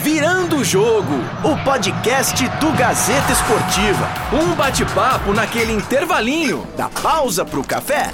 Virando 0.00 0.58
o 0.58 0.64
Jogo, 0.64 1.14
o 1.44 1.64
podcast 1.64 2.48
do 2.60 2.70
Gazeta 2.72 3.32
Esportiva. 3.32 4.06
Um 4.32 4.54
bate-papo 4.54 5.32
naquele 5.32 5.72
intervalinho 5.72 6.64
da 6.76 6.88
pausa 6.88 7.44
pro 7.44 7.64
café. 7.64 8.12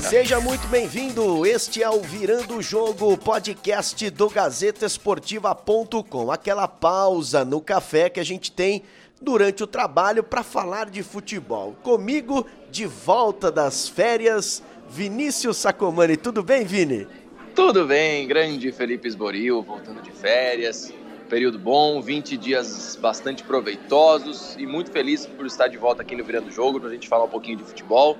Seja 0.00 0.40
muito 0.40 0.66
bem-vindo. 0.68 1.44
Este 1.44 1.82
é 1.82 1.90
o 1.90 2.00
Virando 2.00 2.56
o 2.56 2.62
Jogo, 2.62 3.18
podcast 3.18 4.08
do 4.08 4.30
GazetaEsportiva.com. 4.30 6.32
Aquela 6.32 6.66
pausa 6.66 7.44
no 7.44 7.60
café 7.60 8.08
que 8.08 8.20
a 8.20 8.24
gente 8.24 8.50
tem 8.50 8.82
durante 9.20 9.62
o 9.62 9.66
trabalho 9.66 10.24
para 10.24 10.42
falar 10.42 10.88
de 10.88 11.02
futebol. 11.02 11.76
Comigo, 11.82 12.46
de 12.70 12.86
volta 12.86 13.52
das 13.52 13.86
férias, 13.86 14.62
Vinícius 14.90 15.56
Sacomani. 15.56 16.16
Tudo 16.16 16.42
bem, 16.42 16.64
Vini? 16.64 17.06
Tudo 17.54 17.86
bem, 17.86 18.26
grande 18.26 18.72
Felipe 18.72 19.06
Esboril, 19.06 19.62
voltando 19.62 20.02
de 20.02 20.10
férias. 20.10 20.92
Período 21.28 21.60
bom, 21.60 22.02
20 22.02 22.36
dias 22.36 22.98
bastante 23.00 23.44
proveitosos 23.44 24.56
e 24.58 24.66
muito 24.66 24.90
feliz 24.90 25.26
por 25.26 25.46
estar 25.46 25.68
de 25.68 25.76
volta 25.76 26.02
aqui 26.02 26.16
no 26.16 26.24
Virando 26.24 26.50
Jogo 26.50 26.80
para 26.80 26.88
a 26.88 26.92
gente 26.92 27.08
falar 27.08 27.24
um 27.24 27.28
pouquinho 27.28 27.58
de 27.58 27.62
futebol. 27.62 28.18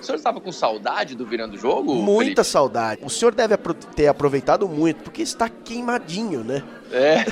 O 0.00 0.02
senhor 0.02 0.16
estava 0.16 0.40
com 0.40 0.50
saudade 0.50 1.14
do 1.14 1.26
Virando 1.26 1.58
Jogo? 1.58 1.94
Muita 1.94 2.22
Felipe? 2.22 2.44
saudade. 2.44 3.00
O 3.04 3.10
senhor 3.10 3.34
deve 3.34 3.54
ter 3.94 4.06
aproveitado 4.06 4.66
muito, 4.66 5.02
porque 5.02 5.20
está 5.20 5.50
queimadinho, 5.50 6.42
né? 6.42 6.62
É. 6.90 7.24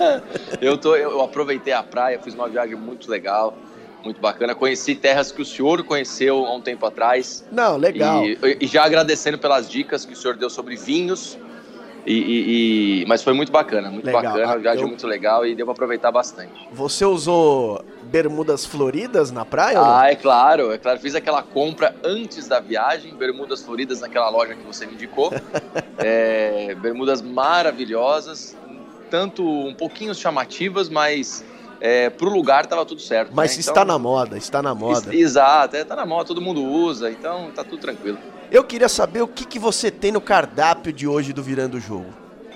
eu, 0.60 0.76
tô, 0.76 0.94
eu 0.94 1.22
aproveitei 1.22 1.72
a 1.72 1.82
praia, 1.82 2.20
fiz 2.20 2.34
uma 2.34 2.48
viagem 2.48 2.76
muito 2.76 3.10
legal 3.10 3.56
muito 4.06 4.20
bacana. 4.20 4.54
Conheci 4.54 4.94
terras 4.94 5.30
que 5.30 5.42
o 5.42 5.44
senhor 5.44 5.82
conheceu 5.84 6.46
há 6.46 6.54
um 6.54 6.60
tempo 6.60 6.86
atrás. 6.86 7.44
Não, 7.52 7.76
legal. 7.76 8.24
E, 8.24 8.38
e 8.60 8.66
já 8.66 8.84
agradecendo 8.84 9.36
pelas 9.36 9.68
dicas 9.68 10.06
que 10.06 10.14
o 10.14 10.16
senhor 10.16 10.36
deu 10.36 10.48
sobre 10.48 10.76
vinhos. 10.76 11.38
E, 12.06 13.02
e, 13.02 13.06
mas 13.08 13.24
foi 13.24 13.32
muito 13.32 13.50
bacana, 13.50 13.90
muito 13.90 14.06
legal. 14.06 14.22
bacana, 14.22 14.52
a 14.52 14.56
viagem 14.56 14.82
eu... 14.82 14.88
muito 14.88 15.04
legal 15.08 15.44
e 15.44 15.56
deu 15.56 15.66
para 15.66 15.72
aproveitar 15.72 16.12
bastante. 16.12 16.52
Você 16.70 17.04
usou 17.04 17.84
bermudas 18.04 18.64
floridas 18.64 19.32
na 19.32 19.44
praia? 19.44 19.80
Ah, 19.82 20.08
é 20.08 20.14
claro, 20.14 20.72
é 20.72 20.78
claro. 20.78 21.00
Fiz 21.00 21.16
aquela 21.16 21.42
compra 21.42 21.96
antes 22.04 22.46
da 22.46 22.60
viagem, 22.60 23.12
bermudas 23.16 23.62
floridas 23.62 24.00
naquela 24.00 24.28
loja 24.28 24.54
que 24.54 24.62
você 24.62 24.86
me 24.86 24.94
indicou. 24.94 25.32
é, 25.98 26.76
bermudas 26.76 27.20
maravilhosas, 27.20 28.56
tanto 29.10 29.44
um 29.44 29.74
pouquinho 29.74 30.14
chamativas, 30.14 30.88
mas 30.88 31.44
é, 31.80 32.10
pro 32.10 32.28
lugar 32.28 32.66
tava 32.66 32.84
tudo 32.84 33.00
certo. 33.00 33.32
Mas 33.34 33.54
né? 33.54 33.60
está 33.60 33.72
então, 33.72 33.84
na 33.84 33.98
moda, 33.98 34.36
está 34.36 34.62
na 34.62 34.74
moda. 34.74 35.14
Exato, 35.14 35.76
é, 35.76 35.84
tá 35.84 35.96
na 35.96 36.06
moda, 36.06 36.24
todo 36.24 36.40
mundo 36.40 36.62
usa, 36.64 37.10
então 37.10 37.50
tá 37.52 37.62
tudo 37.64 37.78
tranquilo. 37.78 38.18
Eu 38.50 38.62
queria 38.62 38.88
saber 38.88 39.22
o 39.22 39.28
que, 39.28 39.44
que 39.44 39.58
você 39.58 39.90
tem 39.90 40.12
no 40.12 40.20
cardápio 40.20 40.92
de 40.92 41.06
hoje 41.06 41.32
do 41.32 41.42
Virando 41.42 41.76
o 41.76 41.80
Jogo. 41.80 42.06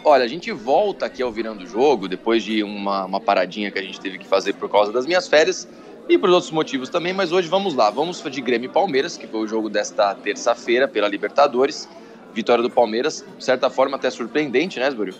Olha, 0.05 0.25
a 0.25 0.29
gente 0.29 0.51
volta 0.53 1.07
aqui 1.07 1.23
ao 1.23 1.31
Virando 1.31 1.65
o 1.65 1.67
Jogo, 1.67 2.09
depois 2.09 2.43
de 2.43 2.63
uma, 2.63 3.05
uma 3.05 3.21
paradinha 3.21 3.71
que 3.71 3.79
a 3.79 3.83
gente 3.83 4.01
teve 4.01 4.19
que 4.19 4.27
fazer 4.27 4.55
por 4.55 4.69
causa 4.69 4.93
das 4.93 5.05
minhas 5.05 5.29
férias 5.29 5.69
e 6.09 6.17
por 6.17 6.31
outros 6.31 6.51
motivos 6.51 6.89
também, 6.89 7.13
mas 7.13 7.33
hoje 7.33 7.49
vamos 7.49 7.75
lá. 7.75 7.91
Vamos 7.91 8.23
de 8.23 8.41
Grêmio 8.41 8.71
e 8.71 8.73
Palmeiras, 8.73 9.17
que 9.17 9.27
foi 9.27 9.41
o 9.41 9.47
jogo 9.47 9.69
desta 9.69 10.15
terça-feira 10.15 10.89
pela 10.89 11.07
Libertadores. 11.07 11.89
Vitória 12.33 12.63
do 12.63 12.71
Palmeiras, 12.71 13.25
de 13.37 13.45
certa 13.45 13.69
forma 13.69 13.97
até 13.97 14.09
surpreendente, 14.09 14.79
né, 14.79 14.89
Esburil? 14.89 15.15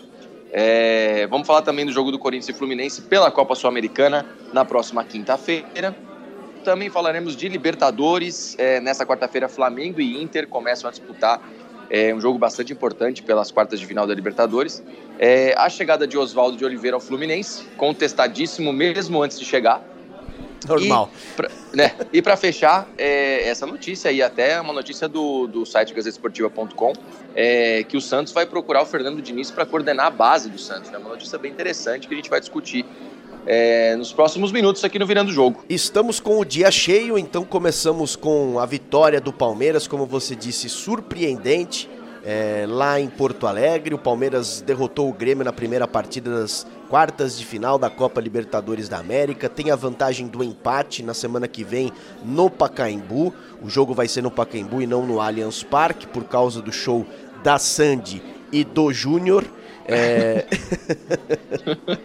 É, 0.53 1.25
vamos 1.27 1.47
falar 1.47 1.61
também 1.61 1.85
do 1.85 1.91
jogo 1.91 2.11
do 2.11 2.19
Corinthians 2.19 2.49
e 2.49 2.53
Fluminense 2.53 3.01
pela 3.03 3.31
Copa 3.31 3.55
Sul-Americana 3.55 4.25
na 4.51 4.65
próxima 4.65 5.03
quinta-feira. 5.03 5.95
Também 6.63 6.89
falaremos 6.89 7.35
de 7.35 7.47
Libertadores. 7.47 8.55
É, 8.59 8.79
nessa 8.79 9.05
quarta-feira, 9.05 9.47
Flamengo 9.47 10.01
e 10.01 10.21
Inter 10.21 10.47
começam 10.47 10.87
a 10.87 10.91
disputar 10.91 11.41
é, 11.89 12.13
um 12.13 12.21
jogo 12.21 12.37
bastante 12.37 12.71
importante 12.71 13.23
pelas 13.23 13.51
quartas 13.51 13.79
de 13.79 13.85
final 13.85 14.05
da 14.05 14.13
Libertadores. 14.13 14.83
É, 15.17 15.53
a 15.57 15.69
chegada 15.69 16.05
de 16.05 16.17
Oswaldo 16.17 16.57
de 16.57 16.65
Oliveira 16.65 16.95
ao 16.95 17.01
Fluminense, 17.01 17.65
contestadíssimo 17.77 18.71
mesmo 18.71 19.23
antes 19.23 19.39
de 19.39 19.45
chegar. 19.45 19.90
Normal. 20.67 21.09
E 22.13 22.21
para 22.21 22.33
né, 22.33 22.37
fechar, 22.37 22.87
é, 22.97 23.47
essa 23.47 23.65
notícia 23.65 24.11
e 24.11 24.21
até 24.21 24.59
uma 24.61 24.73
notícia 24.73 25.07
do, 25.07 25.47
do 25.47 25.65
site 25.65 25.93
gazetesportiva.com, 25.93 26.93
é, 27.35 27.83
que 27.83 27.97
o 27.97 28.01
Santos 28.01 28.31
vai 28.31 28.45
procurar 28.45 28.83
o 28.83 28.85
Fernando 28.85 29.21
Diniz 29.21 29.49
para 29.49 29.65
coordenar 29.65 30.07
a 30.07 30.09
base 30.11 30.49
do 30.49 30.59
Santos. 30.59 30.89
É 30.89 30.93
né? 30.93 30.99
uma 30.99 31.09
notícia 31.09 31.37
bem 31.37 31.51
interessante 31.51 32.07
que 32.07 32.13
a 32.13 32.17
gente 32.17 32.29
vai 32.29 32.39
discutir 32.39 32.85
é, 33.45 33.95
nos 33.95 34.13
próximos 34.13 34.51
minutos 34.51 34.83
aqui 34.83 34.99
no 34.99 35.05
Virando 35.05 35.31
Jogo. 35.31 35.63
Estamos 35.67 36.19
com 36.19 36.39
o 36.39 36.45
dia 36.45 36.69
cheio, 36.69 37.17
então 37.17 37.43
começamos 37.43 38.15
com 38.15 38.59
a 38.59 38.65
vitória 38.65 39.19
do 39.19 39.33
Palmeiras, 39.33 39.87
como 39.87 40.05
você 40.05 40.35
disse, 40.35 40.69
surpreendente 40.69 41.89
é, 42.23 42.65
lá 42.67 42.99
em 42.99 43.07
Porto 43.07 43.47
Alegre. 43.47 43.95
O 43.95 43.97
Palmeiras 43.97 44.61
derrotou 44.61 45.09
o 45.09 45.13
Grêmio 45.13 45.43
na 45.43 45.53
primeira 45.53 45.87
partida 45.87 46.29
das 46.29 46.67
quartas 46.91 47.37
de 47.37 47.45
final 47.45 47.79
da 47.79 47.89
Copa 47.89 48.19
Libertadores 48.19 48.89
da 48.89 48.97
América. 48.97 49.47
Tem 49.47 49.71
a 49.71 49.77
vantagem 49.77 50.27
do 50.27 50.43
empate 50.43 51.01
na 51.01 51.13
semana 51.13 51.47
que 51.47 51.63
vem 51.63 51.89
no 52.21 52.49
Pacaembu. 52.49 53.33
O 53.61 53.69
jogo 53.69 53.93
vai 53.93 54.09
ser 54.09 54.21
no 54.21 54.29
Pacaembu 54.29 54.81
e 54.81 54.85
não 54.85 55.05
no 55.05 55.21
Allianz 55.21 55.63
Parque 55.63 56.05
por 56.05 56.25
causa 56.25 56.61
do 56.61 56.69
show 56.69 57.07
da 57.41 57.57
Sandy 57.57 58.21
e 58.51 58.65
do 58.65 58.91
Júnior. 58.91 59.45
É... 59.85 60.45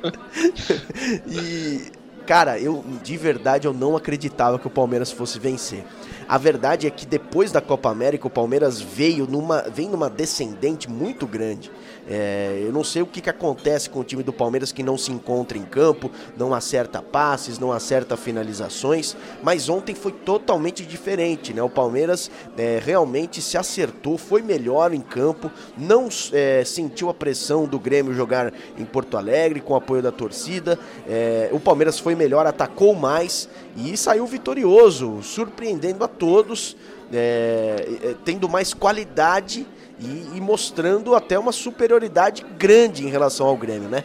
e 1.26 1.90
cara, 2.24 2.56
eu 2.60 2.84
de 3.02 3.16
verdade 3.16 3.66
eu 3.66 3.74
não 3.74 3.96
acreditava 3.96 4.56
que 4.56 4.68
o 4.68 4.70
Palmeiras 4.70 5.10
fosse 5.10 5.40
vencer. 5.40 5.84
A 6.28 6.38
verdade 6.38 6.86
é 6.86 6.90
que 6.90 7.06
depois 7.06 7.52
da 7.52 7.60
Copa 7.60 7.88
América 7.88 8.26
o 8.26 8.30
Palmeiras 8.30 8.80
veio 8.80 9.26
numa, 9.26 9.62
vem 9.62 9.88
numa 9.88 10.10
descendente 10.10 10.90
muito 10.90 11.26
grande. 11.26 11.70
É, 12.08 12.62
eu 12.64 12.72
não 12.72 12.84
sei 12.84 13.02
o 13.02 13.06
que, 13.06 13.20
que 13.20 13.30
acontece 13.30 13.90
com 13.90 14.00
o 14.00 14.04
time 14.04 14.22
do 14.22 14.32
Palmeiras 14.32 14.70
que 14.70 14.82
não 14.82 14.96
se 14.96 15.10
encontra 15.10 15.58
em 15.58 15.62
campo, 15.62 16.10
não 16.36 16.54
acerta 16.54 17.02
passes, 17.02 17.58
não 17.58 17.72
acerta 17.72 18.16
finalizações, 18.16 19.16
mas 19.42 19.68
ontem 19.68 19.94
foi 19.94 20.12
totalmente 20.12 20.84
diferente, 20.84 21.52
né? 21.52 21.62
O 21.62 21.68
Palmeiras 21.68 22.30
é, 22.56 22.80
realmente 22.84 23.42
se 23.42 23.58
acertou, 23.58 24.16
foi 24.16 24.42
melhor 24.42 24.94
em 24.94 25.00
campo, 25.00 25.50
não 25.76 26.08
é, 26.32 26.64
sentiu 26.64 27.08
a 27.08 27.14
pressão 27.14 27.66
do 27.66 27.78
Grêmio 27.78 28.14
jogar 28.14 28.52
em 28.78 28.84
Porto 28.84 29.16
Alegre 29.16 29.60
com 29.60 29.72
o 29.72 29.76
apoio 29.76 30.02
da 30.02 30.12
torcida. 30.12 30.78
É, 31.08 31.48
o 31.52 31.58
Palmeiras 31.58 31.98
foi 31.98 32.14
melhor, 32.14 32.46
atacou 32.46 32.94
mais 32.94 33.48
e 33.76 33.96
saiu 33.96 34.26
vitorioso, 34.26 35.22
surpreendendo 35.22 36.02
a 36.02 36.08
todos, 36.08 36.76
é, 37.12 37.86
é, 38.02 38.14
tendo 38.24 38.48
mais 38.48 38.72
qualidade 38.72 39.66
e, 40.00 40.36
e, 40.36 40.40
mostrando 40.40 41.14
até 41.14 41.38
uma 41.38 41.52
superioridade 41.52 42.44
grande 42.58 43.04
em 43.04 43.10
relação 43.10 43.46
ao 43.46 43.56
Grêmio, 43.56 43.88
né? 43.88 44.04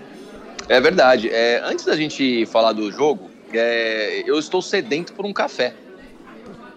É 0.68 0.80
verdade. 0.80 1.30
É, 1.30 1.62
antes 1.64 1.86
da 1.86 1.96
gente 1.96 2.46
falar 2.46 2.74
do 2.74 2.92
jogo, 2.92 3.30
é, 3.54 4.24
eu 4.26 4.38
estou 4.38 4.62
sedento 4.62 5.14
por 5.14 5.26
um 5.26 5.34
café. 5.34 5.74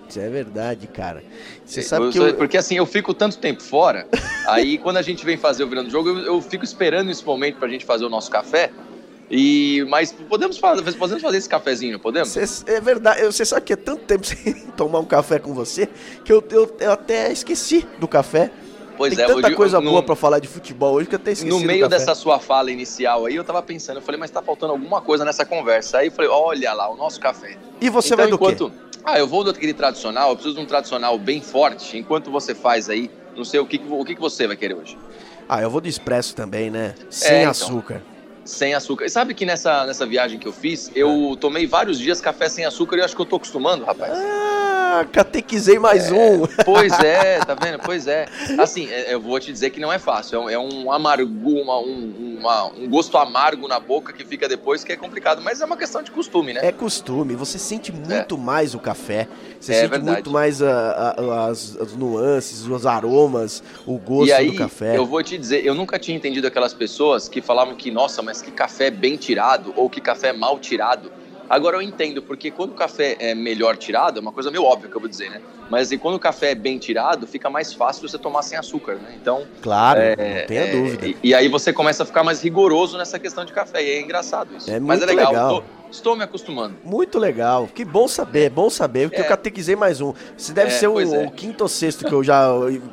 Isso 0.08 0.20
é 0.20 0.28
verdade, 0.28 0.86
cara. 0.86 1.24
Você 1.64 1.82
sabe 1.82 2.06
eu 2.06 2.10
que 2.10 2.18
eu... 2.18 2.34
Porque 2.34 2.56
assim, 2.56 2.76
eu 2.76 2.86
fico 2.86 3.14
tanto 3.14 3.38
tempo 3.38 3.62
fora, 3.62 4.06
aí 4.46 4.78
quando 4.78 4.98
a 4.98 5.02
gente 5.02 5.24
vem 5.24 5.36
fazer 5.36 5.64
o 5.64 5.68
virando 5.68 5.90
jogo, 5.90 6.10
eu, 6.10 6.18
eu 6.18 6.40
fico 6.42 6.64
esperando 6.64 7.10
esse 7.10 7.24
momento 7.24 7.56
para 7.56 7.66
a 7.66 7.70
gente 7.70 7.84
fazer 7.84 8.04
o 8.04 8.08
nosso 8.08 8.30
café. 8.30 8.70
E, 9.30 9.84
mas 9.88 10.12
podemos 10.12 10.58
fazer, 10.58 10.82
podemos 10.96 11.22
fazer 11.22 11.38
esse 11.38 11.48
cafezinho, 11.48 11.98
podemos? 11.98 12.28
Cê, 12.28 12.44
é 12.66 12.80
verdade, 12.80 13.24
você 13.24 13.44
sabe 13.44 13.62
que 13.62 13.72
é 13.72 13.76
tanto 13.76 14.04
tempo 14.04 14.26
sem 14.26 14.54
tomar 14.76 15.00
um 15.00 15.04
café 15.04 15.38
com 15.38 15.54
você 15.54 15.88
que 16.24 16.32
eu, 16.32 16.44
eu, 16.50 16.76
eu 16.78 16.92
até 16.92 17.32
esqueci 17.32 17.86
do 17.98 18.06
café. 18.06 18.50
Pois 18.96 19.12
Tem 19.14 19.24
é, 19.24 19.26
tanta 19.26 19.48
hoje, 19.48 19.56
coisa 19.56 19.80
no, 19.80 19.90
boa 19.90 20.02
para 20.04 20.14
falar 20.14 20.38
de 20.38 20.46
futebol 20.46 20.94
hoje 20.94 21.08
que 21.08 21.16
eu 21.16 21.18
até 21.18 21.32
esqueci. 21.32 21.50
No 21.50 21.58
meio 21.58 21.88
dessa 21.88 22.14
sua 22.14 22.38
fala 22.38 22.70
inicial 22.70 23.26
aí, 23.26 23.34
eu 23.34 23.42
tava 23.42 23.60
pensando, 23.60 23.96
eu 23.96 24.02
falei, 24.02 24.20
mas 24.20 24.30
tá 24.30 24.40
faltando 24.40 24.72
alguma 24.72 25.00
coisa 25.00 25.24
nessa 25.24 25.44
conversa. 25.44 25.98
Aí 25.98 26.06
eu 26.06 26.12
falei, 26.12 26.30
olha 26.30 26.72
lá, 26.72 26.88
o 26.88 26.96
nosso 26.96 27.18
café. 27.18 27.58
E 27.80 27.90
você 27.90 28.08
então, 28.08 28.18
vai 28.18 28.28
do 28.28 28.36
enquanto... 28.36 28.70
quê? 28.70 28.76
Ah, 29.04 29.18
eu 29.18 29.26
vou 29.26 29.42
do 29.42 29.50
aquele 29.50 29.74
tradicional, 29.74 30.30
eu 30.30 30.36
preciso 30.36 30.56
de 30.56 30.62
um 30.62 30.66
tradicional 30.66 31.18
bem 31.18 31.40
forte. 31.40 31.98
Enquanto 31.98 32.30
você 32.30 32.54
faz 32.54 32.88
aí, 32.88 33.10
não 33.36 33.44
sei 33.44 33.58
o 33.58 33.66
que, 33.66 33.82
o 33.90 34.04
que 34.04 34.14
você 34.14 34.46
vai 34.46 34.56
querer 34.56 34.74
hoje. 34.74 34.96
Ah, 35.48 35.60
eu 35.60 35.68
vou 35.68 35.80
do 35.80 35.88
expresso 35.88 36.34
também, 36.34 36.70
né? 36.70 36.94
Sem 37.10 37.32
é, 37.32 37.40
então. 37.40 37.50
açúcar. 37.50 38.02
Sem 38.44 38.74
açúcar. 38.74 39.06
E 39.06 39.10
sabe 39.10 39.34
que 39.34 39.46
nessa, 39.46 39.86
nessa 39.86 40.06
viagem 40.06 40.38
que 40.38 40.46
eu 40.46 40.52
fiz, 40.52 40.90
eu 40.94 41.32
é. 41.32 41.36
tomei 41.36 41.66
vários 41.66 41.98
dias 41.98 42.20
café 42.20 42.48
sem 42.48 42.64
açúcar 42.64 42.96
e 42.96 42.98
eu 43.00 43.04
acho 43.04 43.16
que 43.16 43.22
eu 43.22 43.26
tô 43.26 43.36
acostumando, 43.36 43.84
rapaz. 43.84 44.12
Ah, 44.12 45.06
catequizei 45.10 45.78
mais 45.78 46.10
é, 46.10 46.14
um. 46.14 46.46
Pois 46.64 46.92
é, 47.00 47.38
tá 47.44 47.54
vendo? 47.54 47.78
Pois 47.78 48.06
é. 48.06 48.26
Assim, 48.58 48.88
é, 48.90 49.14
eu 49.14 49.20
vou 49.20 49.40
te 49.40 49.50
dizer 49.50 49.70
que 49.70 49.80
não 49.80 49.92
é 49.92 49.98
fácil. 49.98 50.36
É 50.36 50.40
um, 50.40 50.50
é 50.50 50.58
um 50.58 50.92
amargo, 50.92 51.50
uma, 51.50 51.78
um, 51.78 52.33
uma, 52.44 52.66
um 52.66 52.88
gosto 52.88 53.16
amargo 53.16 53.66
na 53.66 53.80
boca 53.80 54.12
que 54.12 54.24
fica 54.24 54.48
depois 54.48 54.84
que 54.84 54.92
é 54.92 54.96
complicado. 54.96 55.40
Mas 55.42 55.60
é 55.60 55.64
uma 55.64 55.76
questão 55.76 56.02
de 56.02 56.10
costume, 56.10 56.52
né? 56.52 56.60
É 56.62 56.70
costume. 56.70 57.34
Você 57.34 57.58
sente 57.58 57.90
muito 57.90 58.34
é. 58.34 58.38
mais 58.38 58.74
o 58.74 58.78
café. 58.78 59.26
Você 59.58 59.72
é, 59.72 59.80
sente 59.80 59.90
verdade. 59.90 60.12
muito 60.12 60.30
mais 60.30 60.62
a, 60.62 60.70
a, 60.70 61.46
as, 61.48 61.76
as, 61.76 61.92
nuances, 61.94 62.66
os 62.66 62.86
aromas, 62.86 63.62
o 63.86 63.98
gosto 63.98 64.32
aí, 64.32 64.50
do 64.50 64.56
café. 64.56 64.96
Eu 64.96 65.06
vou 65.06 65.22
te 65.22 65.38
dizer, 65.38 65.64
eu 65.64 65.74
nunca 65.74 65.98
tinha 65.98 66.16
entendido 66.16 66.46
aquelas 66.46 66.74
pessoas 66.74 67.28
que 67.28 67.40
falavam 67.40 67.74
que, 67.74 67.90
nossa, 67.90 68.22
mas 68.22 68.42
que 68.42 68.50
café 68.50 68.90
bem 68.90 69.16
tirado 69.16 69.72
ou 69.76 69.88
que 69.88 70.00
café 70.00 70.32
mal 70.32 70.58
tirado. 70.58 71.10
Agora 71.54 71.76
eu 71.76 71.82
entendo, 71.82 72.20
porque 72.20 72.50
quando 72.50 72.72
o 72.72 72.74
café 72.74 73.16
é 73.20 73.32
melhor 73.32 73.76
tirado, 73.76 74.18
é 74.18 74.20
uma 74.20 74.32
coisa 74.32 74.50
meio 74.50 74.64
óbvia 74.64 74.90
que 74.90 74.96
eu 74.96 75.00
vou 75.00 75.08
dizer, 75.08 75.30
né? 75.30 75.40
Mas 75.70 75.92
e 75.92 75.96
quando 75.96 76.16
o 76.16 76.18
café 76.18 76.50
é 76.50 76.54
bem 76.56 76.78
tirado, 76.78 77.28
fica 77.28 77.48
mais 77.48 77.72
fácil 77.72 78.08
você 78.08 78.18
tomar 78.18 78.42
sem 78.42 78.58
açúcar, 78.58 78.96
né? 78.96 79.14
Então. 79.22 79.46
Claro, 79.62 80.00
é, 80.00 80.40
não 80.40 80.46
tenha 80.48 80.60
é, 80.62 80.72
dúvida. 80.72 81.06
E, 81.06 81.16
e, 81.22 81.32
aí 81.32 81.46
você 81.46 81.72
começa 81.72 82.02
a 82.02 82.06
ficar 82.06 82.24
mais 82.24 82.42
rigoroso 82.42 82.98
nessa 82.98 83.20
questão 83.20 83.44
de 83.44 83.52
café. 83.52 83.84
E 83.84 83.88
é 83.88 84.00
engraçado 84.00 84.56
isso. 84.56 84.68
É 84.68 84.80
Mas 84.80 85.00
é 85.00 85.06
legal. 85.06 85.30
legal. 85.30 85.60
Tô, 85.60 85.90
estou 85.92 86.16
me 86.16 86.24
acostumando. 86.24 86.74
Muito 86.82 87.20
legal. 87.20 87.68
Que 87.72 87.84
bom 87.84 88.08
saber, 88.08 88.50
bom 88.50 88.68
saber. 88.68 89.08
Porque 89.08 89.22
é. 89.22 89.24
eu 89.24 89.28
catequizei 89.28 89.76
mais 89.76 90.00
um. 90.00 90.12
Se 90.36 90.52
deve 90.52 90.72
é, 90.72 90.76
ser 90.76 90.88
o, 90.88 91.00
é. 91.00 91.24
o, 91.24 91.30
quinto 91.30 91.62
ou 91.62 91.68
sexto 91.68 92.04
que 92.04 92.12
eu 92.12 92.24
já 92.24 92.48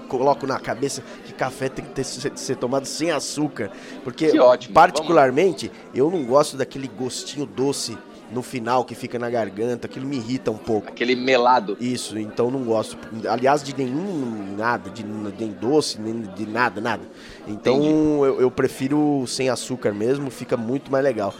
coloco 0.07 0.45
na 0.45 0.59
cabeça 0.59 1.03
que 1.25 1.33
café 1.33 1.67
tem 1.67 1.83
que 1.83 1.91
ter, 1.93 2.03
ser, 2.03 2.31
ser 2.35 2.57
tomado 2.57 2.85
sem 2.85 3.09
açúcar. 3.09 3.71
Porque, 4.03 4.31
particularmente, 4.71 5.71
eu 5.95 6.11
não 6.11 6.23
gosto 6.23 6.55
daquele 6.55 6.87
gostinho 6.87 7.47
doce 7.47 7.97
no 8.31 8.41
final 8.41 8.85
que 8.85 8.95
fica 8.95 9.19
na 9.19 9.29
garganta, 9.29 9.87
aquilo 9.87 10.07
me 10.07 10.17
irrita 10.17 10.51
um 10.51 10.57
pouco. 10.57 10.89
Aquele 10.89 11.15
melado. 11.15 11.77
Isso, 11.79 12.17
então 12.17 12.49
não 12.49 12.63
gosto. 12.63 12.97
Aliás, 13.29 13.63
de 13.63 13.75
nenhum 13.75 14.55
nada, 14.57 14.89
de 14.89 15.03
nem 15.03 15.51
doce, 15.51 15.99
nem 15.99 16.21
de 16.21 16.45
nada, 16.45 16.79
nada. 16.79 17.03
Então 17.47 18.25
eu, 18.25 18.41
eu, 18.41 18.51
prefiro 18.51 19.25
sem 19.27 19.49
açúcar 19.49 19.93
mesmo, 19.93 20.31
fica 20.31 20.55
muito 20.55 20.91
mais 20.91 21.03
legal. 21.03 21.33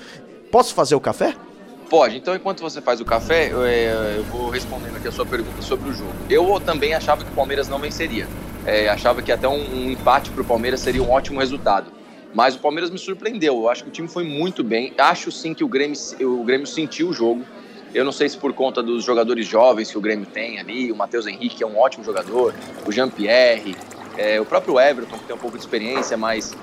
Posso 0.51 0.73
fazer 0.73 0.95
o 0.95 0.99
café? 0.99 1.35
Pode. 1.89 2.15
Então, 2.15 2.33
enquanto 2.33 2.61
você 2.61 2.81
faz 2.81 3.01
o 3.01 3.05
café, 3.05 3.51
eu, 3.51 3.65
é, 3.65 4.15
eu 4.17 4.23
vou 4.23 4.49
respondendo 4.49 4.95
aqui 4.95 5.07
a 5.07 5.11
sua 5.11 5.25
pergunta 5.25 5.61
sobre 5.61 5.89
o 5.89 5.93
jogo. 5.93 6.13
Eu 6.29 6.59
também 6.59 6.93
achava 6.93 7.23
que 7.23 7.31
o 7.31 7.35
Palmeiras 7.35 7.67
não 7.67 7.79
venceria. 7.79 8.27
É, 8.65 8.87
achava 8.87 9.21
que 9.21 9.31
até 9.31 9.47
um, 9.47 9.59
um 9.75 9.91
empate 9.91 10.29
para 10.29 10.41
o 10.41 10.45
Palmeiras 10.45 10.79
seria 10.79 11.03
um 11.03 11.09
ótimo 11.09 11.39
resultado. 11.39 11.91
Mas 12.33 12.55
o 12.55 12.59
Palmeiras 12.59 12.89
me 12.89 12.97
surpreendeu. 12.97 13.55
Eu 13.55 13.69
acho 13.69 13.83
que 13.83 13.89
o 13.89 13.91
time 13.91 14.07
foi 14.07 14.23
muito 14.23 14.63
bem. 14.63 14.93
Acho 14.97 15.31
sim 15.31 15.53
que 15.53 15.63
o 15.63 15.67
Grêmio, 15.67 15.97
o 16.21 16.43
Grêmio 16.43 16.67
sentiu 16.67 17.09
o 17.09 17.13
jogo. 17.13 17.43
Eu 17.93 18.05
não 18.05 18.11
sei 18.11 18.29
se 18.29 18.37
por 18.37 18.53
conta 18.53 18.81
dos 18.81 19.03
jogadores 19.03 19.45
jovens 19.45 19.91
que 19.91 19.97
o 19.97 20.01
Grêmio 20.01 20.25
tem 20.25 20.59
ali, 20.59 20.91
o 20.91 20.95
Matheus 20.95 21.27
Henrique, 21.27 21.57
que 21.57 21.63
é 21.63 21.67
um 21.67 21.77
ótimo 21.77 22.05
jogador, 22.05 22.53
o 22.87 22.91
Jean-Pierre, 22.91 23.75
é, 24.17 24.39
o 24.39 24.45
próprio 24.45 24.79
Everton, 24.79 25.17
que 25.17 25.25
tem 25.25 25.35
um 25.35 25.39
pouco 25.39 25.57
de 25.57 25.63
experiência, 25.63 26.15
mas, 26.15 26.55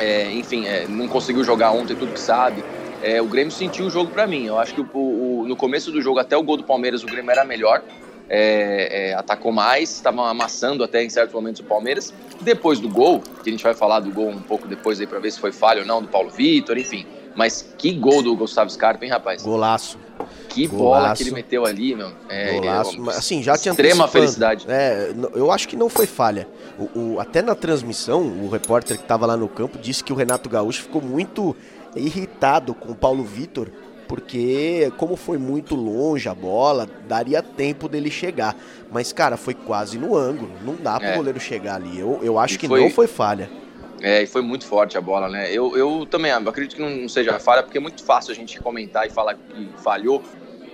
é, 0.00 0.32
enfim, 0.32 0.66
é, 0.66 0.88
não 0.88 1.06
conseguiu 1.06 1.44
jogar 1.44 1.70
ontem 1.70 1.94
tudo 1.94 2.12
que 2.12 2.20
sabe. 2.20 2.64
É, 3.00 3.22
o 3.22 3.26
Grêmio 3.26 3.52
sentiu 3.52 3.86
o 3.86 3.90
jogo 3.90 4.10
para 4.10 4.26
mim. 4.26 4.46
Eu 4.46 4.58
acho 4.58 4.74
que 4.74 4.80
o, 4.80 4.88
o, 4.92 5.44
no 5.46 5.54
começo 5.54 5.92
do 5.92 6.02
jogo, 6.02 6.18
até 6.18 6.36
o 6.36 6.42
gol 6.42 6.56
do 6.56 6.64
Palmeiras, 6.64 7.04
o 7.04 7.06
Grêmio 7.06 7.30
era 7.30 7.44
melhor 7.44 7.80
é, 8.28 9.10
é, 9.10 9.14
atacou 9.14 9.52
mais, 9.52 9.90
estavam 9.90 10.24
amassando 10.24 10.84
até 10.84 11.02
em 11.02 11.08
certos 11.08 11.34
momentos 11.34 11.60
o 11.60 11.64
Palmeiras. 11.64 12.12
Depois 12.40 12.78
do 12.78 12.88
gol, 12.88 13.20
que 13.42 13.48
a 13.48 13.52
gente 13.52 13.64
vai 13.64 13.74
falar 13.74 14.00
do 14.00 14.10
gol 14.10 14.28
um 14.28 14.42
pouco 14.42 14.68
depois 14.68 15.00
aí 15.00 15.06
para 15.06 15.18
ver 15.18 15.30
se 15.30 15.40
foi 15.40 15.52
falha 15.52 15.80
ou 15.80 15.86
não 15.86 16.02
do 16.02 16.08
Paulo 16.08 16.30
Vitor, 16.30 16.76
enfim. 16.76 17.06
Mas 17.34 17.64
que 17.78 17.92
gol 17.92 18.20
do 18.20 18.34
Gustavo 18.36 18.68
Scarpa, 18.68 19.04
hein, 19.04 19.10
rapaz? 19.12 19.42
Golaço. 19.42 19.96
Que 20.48 20.66
Golaço. 20.66 21.02
bola 21.02 21.16
que 21.16 21.22
ele 21.22 21.30
meteu 21.30 21.64
ali, 21.64 21.94
meu. 21.94 22.10
É, 22.28 22.54
Golaço. 22.54 23.10
assim, 23.10 23.42
já 23.42 23.56
tinha 23.56 23.70
Extrema 23.70 24.08
felicidade. 24.08 24.66
É, 24.68 25.12
eu 25.34 25.52
acho 25.52 25.68
que 25.68 25.76
não 25.76 25.88
foi 25.88 26.06
falha. 26.06 26.48
O, 26.76 27.14
o, 27.14 27.20
até 27.20 27.40
na 27.40 27.54
transmissão, 27.54 28.22
o 28.22 28.48
repórter 28.48 28.96
que 28.96 29.04
estava 29.04 29.24
lá 29.24 29.36
no 29.36 29.48
campo 29.48 29.78
disse 29.78 30.02
que 30.02 30.12
o 30.12 30.16
Renato 30.16 30.48
Gaúcho 30.48 30.82
ficou 30.82 31.00
muito 31.00 31.54
irritado 31.94 32.74
com 32.74 32.90
o 32.90 32.94
Paulo 32.94 33.22
Vitor 33.22 33.68
porque 34.08 34.90
como 34.96 35.14
foi 35.14 35.36
muito 35.36 35.76
longe 35.76 36.28
a 36.28 36.34
bola, 36.34 36.88
daria 37.06 37.42
tempo 37.42 37.88
dele 37.88 38.10
chegar. 38.10 38.56
Mas, 38.90 39.12
cara, 39.12 39.36
foi 39.36 39.52
quase 39.52 39.98
no 39.98 40.16
ângulo. 40.16 40.50
Não 40.64 40.74
dá 40.74 40.98
pro 40.98 41.08
é. 41.08 41.16
goleiro 41.16 41.38
chegar 41.38 41.76
ali. 41.76 42.00
Eu, 42.00 42.18
eu 42.22 42.38
acho 42.38 42.54
e 42.54 42.58
que 42.58 42.66
foi... 42.66 42.80
não 42.80 42.90
foi 42.90 43.06
falha. 43.06 43.50
É, 44.00 44.22
e 44.22 44.26
foi 44.26 44.42
muito 44.42 44.64
forte 44.64 44.96
a 44.96 45.00
bola, 45.00 45.28
né? 45.28 45.52
Eu, 45.52 45.76
eu 45.76 46.06
também 46.06 46.30
acredito 46.30 46.76
que 46.76 46.82
não 46.82 47.08
seja 47.08 47.38
falha, 47.38 47.62
porque 47.62 47.78
é 47.78 47.80
muito 47.80 48.02
fácil 48.02 48.32
a 48.32 48.34
gente 48.34 48.58
comentar 48.60 49.06
e 49.06 49.10
falar 49.10 49.34
que 49.34 49.68
falhou. 49.82 50.22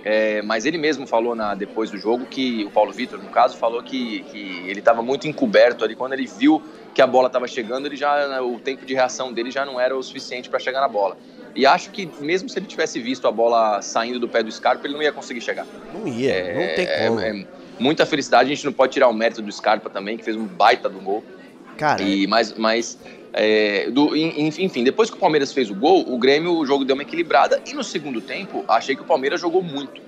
É, 0.03 0.43
mas 0.43 0.65
ele 0.65 0.77
mesmo 0.77 1.07
falou 1.07 1.33
na, 1.33 1.55
depois 1.55 1.89
do 1.89 1.97
jogo 1.97 2.27
que 2.27 2.63
o 2.63 2.69
Paulo 2.69 2.93
Vitor, 2.93 3.21
no 3.21 3.29
caso, 3.29 3.57
falou 3.57 3.81
que, 3.81 4.21
que 4.31 4.63
ele 4.67 4.77
estava 4.77 5.01
muito 5.01 5.27
encoberto 5.27 5.83
ali. 5.83 5.95
Quando 5.95 6.13
ele 6.13 6.27
viu 6.27 6.61
que 6.93 7.01
a 7.01 7.07
bola 7.07 7.25
estava 7.25 7.47
chegando, 7.47 7.87
ele 7.87 7.95
já 7.95 8.39
o 8.41 8.59
tempo 8.59 8.85
de 8.85 8.93
reação 8.93 9.33
dele 9.33 9.49
já 9.49 9.65
não 9.65 9.79
era 9.79 9.97
o 9.97 10.03
suficiente 10.03 10.47
para 10.47 10.59
chegar 10.59 10.79
na 10.79 10.87
bola. 10.87 11.17
E 11.55 11.65
acho 11.65 11.89
que 11.91 12.09
mesmo 12.19 12.49
se 12.49 12.59
ele 12.59 12.65
tivesse 12.65 12.99
visto 12.99 13.27
a 13.27 13.31
bola 13.31 13.81
saindo 13.81 14.19
do 14.19 14.27
pé 14.27 14.43
do 14.43 14.51
Scarpa, 14.51 14.85
ele 14.85 14.93
não 14.93 15.01
ia 15.01 15.11
conseguir 15.11 15.41
chegar. 15.41 15.65
Não 15.93 16.07
ia, 16.07 16.33
é, 16.33 16.53
não 16.53 16.75
tem 16.75 17.07
como. 17.07 17.19
É, 17.21 17.29
é, 17.29 17.47
muita 17.79 18.05
felicidade, 18.05 18.51
a 18.51 18.55
gente 18.55 18.65
não 18.65 18.73
pode 18.73 18.91
tirar 18.91 19.07
o 19.07 19.13
mérito 19.13 19.41
do 19.41 19.51
Scarpa 19.51 19.89
também, 19.89 20.17
que 20.17 20.23
fez 20.23 20.35
um 20.35 20.45
baita 20.45 20.89
do 20.89 20.99
gol. 20.99 21.23
Cara. 21.77 22.01
E, 22.01 22.27
mas, 22.27 22.53
mas 22.53 22.97
é, 23.31 23.89
do, 23.89 24.15
enfim, 24.15 24.83
depois 24.83 25.09
que 25.09 25.15
o 25.15 25.19
Palmeiras 25.19 25.53
fez 25.53 25.69
o 25.69 25.75
gol, 25.75 26.05
o 26.07 26.17
Grêmio, 26.17 26.57
o 26.57 26.65
jogo 26.65 26.83
deu 26.83 26.93
uma 26.93 27.03
equilibrada. 27.03 27.61
E 27.65 27.73
no 27.73 27.83
segundo 27.83 28.19
tempo, 28.19 28.65
achei 28.67 28.95
que 28.95 29.01
o 29.01 29.05
Palmeiras 29.05 29.39
jogou 29.39 29.61
muito. 29.61 30.01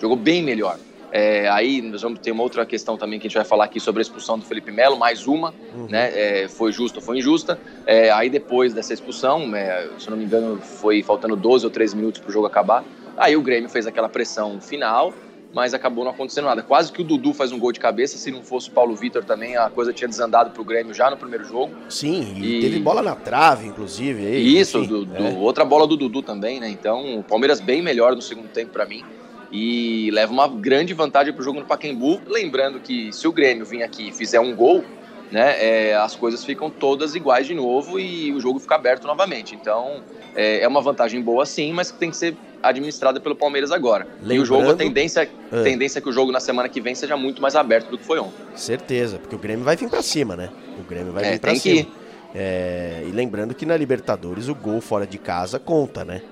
Jogou 0.00 0.16
bem 0.16 0.42
melhor. 0.42 0.78
É, 1.16 1.48
aí 1.48 1.80
nós 1.80 2.02
vamos 2.02 2.18
ter 2.18 2.32
uma 2.32 2.42
outra 2.42 2.66
questão 2.66 2.96
também 2.96 3.20
que 3.20 3.28
a 3.28 3.30
gente 3.30 3.36
vai 3.36 3.44
falar 3.44 3.66
aqui 3.66 3.78
sobre 3.78 4.00
a 4.00 4.02
expulsão 4.02 4.36
do 4.36 4.44
Felipe 4.44 4.72
Melo, 4.72 4.98
mais 4.98 5.28
uma, 5.28 5.54
uhum. 5.72 5.86
né? 5.88 6.10
É, 6.12 6.48
foi 6.48 6.72
justa 6.72 6.98
ou 6.98 7.04
foi 7.04 7.18
injusta. 7.18 7.56
É, 7.86 8.10
aí 8.10 8.28
depois 8.28 8.74
dessa 8.74 8.92
expulsão, 8.92 9.54
é, 9.54 9.90
se 9.96 10.10
não 10.10 10.16
me 10.16 10.24
engano, 10.24 10.60
foi 10.60 11.04
faltando 11.04 11.36
12 11.36 11.66
ou 11.66 11.70
13 11.70 11.94
minutos 11.94 12.20
para 12.20 12.30
o 12.30 12.32
jogo 12.32 12.46
acabar. 12.46 12.82
Aí 13.16 13.36
o 13.36 13.42
Grêmio 13.42 13.70
fez 13.70 13.86
aquela 13.86 14.08
pressão 14.08 14.60
final, 14.60 15.14
mas 15.52 15.72
acabou 15.72 16.02
não 16.02 16.10
acontecendo 16.10 16.46
nada. 16.46 16.64
Quase 16.64 16.90
que 16.90 17.00
o 17.00 17.04
Dudu 17.04 17.32
faz 17.32 17.52
um 17.52 17.60
gol 17.60 17.70
de 17.70 17.78
cabeça, 17.78 18.18
se 18.18 18.32
não 18.32 18.42
fosse 18.42 18.68
o 18.68 18.72
Paulo 18.72 18.96
Vitor 18.96 19.22
também, 19.22 19.56
a 19.56 19.70
coisa 19.70 19.92
tinha 19.92 20.08
desandado 20.08 20.50
para 20.50 20.62
o 20.62 20.64
Grêmio 20.64 20.92
já 20.92 21.08
no 21.12 21.16
primeiro 21.16 21.44
jogo. 21.44 21.76
Sim, 21.88 22.42
e, 22.42 22.60
teve 22.60 22.80
bola 22.80 23.02
na 23.02 23.14
trave, 23.14 23.68
inclusive. 23.68 24.26
Aí, 24.26 24.58
Isso, 24.58 24.84
do, 24.84 25.04
do, 25.04 25.16
é. 25.16 25.30
outra 25.38 25.64
bola 25.64 25.86
do 25.86 25.96
Dudu 25.96 26.22
também, 26.22 26.58
né? 26.58 26.68
Então, 26.68 27.20
o 27.20 27.22
Palmeiras 27.22 27.60
bem 27.60 27.80
melhor 27.80 28.16
no 28.16 28.20
segundo 28.20 28.48
tempo 28.48 28.72
para 28.72 28.84
mim 28.84 29.04
e 29.52 30.10
leva 30.12 30.32
uma 30.32 30.48
grande 30.48 30.94
vantagem 30.94 31.32
para 31.32 31.40
o 31.40 31.44
jogo 31.44 31.60
no 31.60 31.66
Pacaembu. 31.66 32.20
Lembrando 32.26 32.80
que 32.80 33.12
se 33.12 33.26
o 33.26 33.32
Grêmio 33.32 33.64
vir 33.64 33.82
aqui 33.82 34.08
e 34.08 34.12
fizer 34.12 34.40
um 34.40 34.54
gol, 34.54 34.84
né, 35.30 35.56
é, 35.58 35.96
as 35.96 36.14
coisas 36.14 36.44
ficam 36.44 36.70
todas 36.70 37.14
iguais 37.14 37.46
de 37.46 37.54
novo 37.54 37.98
e 37.98 38.32
o 38.32 38.40
jogo 38.40 38.58
fica 38.58 38.74
aberto 38.74 39.06
novamente. 39.06 39.54
Então 39.54 40.02
é, 40.34 40.60
é 40.60 40.68
uma 40.68 40.80
vantagem 40.80 41.20
boa 41.20 41.46
sim, 41.46 41.72
mas 41.72 41.90
que 41.90 41.98
tem 41.98 42.10
que 42.10 42.16
ser 42.16 42.36
administrada 42.62 43.20
pelo 43.20 43.36
Palmeiras 43.36 43.70
agora. 43.70 44.06
Lembrando, 44.20 44.34
e 44.34 44.38
o 44.38 44.44
jogo, 44.44 44.70
a 44.70 44.74
tendência, 44.74 45.28
é. 45.52 45.62
tendência 45.62 45.98
é 45.98 46.02
que 46.02 46.08
o 46.08 46.12
jogo 46.12 46.32
na 46.32 46.40
semana 46.40 46.68
que 46.68 46.80
vem 46.80 46.94
seja 46.94 47.16
muito 47.16 47.42
mais 47.42 47.54
aberto 47.54 47.90
do 47.90 47.98
que 47.98 48.04
foi 48.04 48.18
ontem. 48.18 48.34
Certeza, 48.54 49.18
porque 49.18 49.34
o 49.34 49.38
Grêmio 49.38 49.64
vai 49.64 49.76
vir 49.76 49.88
para 49.88 50.02
cima, 50.02 50.34
né? 50.34 50.50
O 50.78 50.82
Grêmio 50.82 51.12
vai 51.12 51.24
é, 51.24 51.32
vir 51.32 51.40
para 51.40 51.54
cima. 51.54 51.86
É, 52.34 53.04
e 53.06 53.12
lembrando 53.12 53.54
que 53.54 53.64
na 53.64 53.76
Libertadores 53.76 54.48
o 54.48 54.54
gol 54.54 54.80
fora 54.80 55.06
de 55.06 55.18
casa 55.18 55.58
conta, 55.58 56.04
né? 56.04 56.22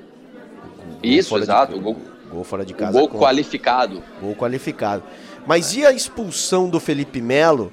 Isso, 1.03 1.37
exato. 1.37 1.77
O 1.77 1.81
gol 1.81 1.97
Gol 2.33 2.45
fora 2.45 2.65
de 2.65 2.73
casa. 2.73 2.99
O 2.99 3.07
gol 3.07 3.21
qualificado. 3.21 4.03
Gol 4.21 4.35
qualificado. 4.35 5.03
Mas 5.47 5.75
e 5.75 5.85
a 5.85 5.93
expulsão 5.93 6.69
do 6.69 6.81
Felipe 6.81 7.21
Melo? 7.21 7.71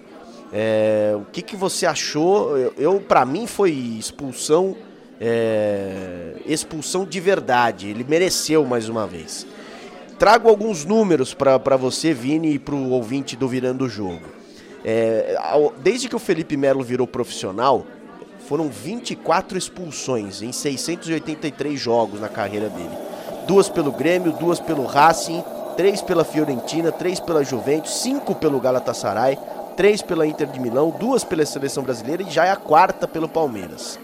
É, 0.51 1.13
o 1.15 1.25
que, 1.31 1.41
que 1.41 1.55
você 1.55 1.85
achou? 1.85 2.57
Eu, 2.57 2.73
eu 2.77 2.99
para 2.99 3.23
mim 3.25 3.47
foi 3.47 3.71
expulsão, 3.71 4.75
é, 5.21 6.33
expulsão 6.45 7.05
de 7.05 7.19
verdade. 7.21 7.87
Ele 7.87 8.03
mereceu 8.03 8.65
mais 8.65 8.89
uma 8.89 9.07
vez. 9.07 9.47
Trago 10.17 10.49
alguns 10.49 10.83
números 10.83 11.33
para 11.33 11.77
você, 11.77 12.13
Vini, 12.13 12.55
e 12.55 12.59
para 12.59 12.75
o 12.75 12.89
ouvinte 12.89 13.37
do 13.37 13.47
Virando 13.47 13.85
o 13.85 13.89
Jogo. 13.89 14.25
É, 14.83 15.37
desde 15.81 16.09
que 16.09 16.15
o 16.15 16.19
Felipe 16.19 16.57
Melo 16.57 16.83
virou 16.83 17.07
profissional, 17.07 17.85
foram 18.45 18.67
24 18.67 19.57
expulsões 19.57 20.41
em 20.41 20.51
683 20.51 21.79
jogos 21.79 22.19
na 22.19 22.27
carreira 22.27 22.67
dele 22.67 23.18
duas 23.49 23.67
pelo 23.67 23.91
Grêmio, 23.91 24.31
duas 24.31 24.59
pelo 24.59 24.85
Racing, 24.85 25.43
três 25.75 26.03
pela 26.03 26.23
Fiorentina, 26.23 26.91
três 26.91 27.19
pela 27.19 27.43
Juventus, 27.43 27.95
cinco 27.95 28.35
pelo 28.35 28.59
Galatasaray, 28.59 29.39
três 29.75 30.03
pela 30.03 30.27
Inter 30.27 30.45
de 30.45 30.59
Milão, 30.59 30.91
duas 30.91 31.23
pela 31.23 31.43
Seleção 31.43 31.81
Brasileira 31.81 32.21
e 32.21 32.29
já 32.29 32.45
é 32.45 32.51
a 32.51 32.55
quarta 32.55 33.07
pelo 33.07 33.27
Palmeiras. 33.27 33.99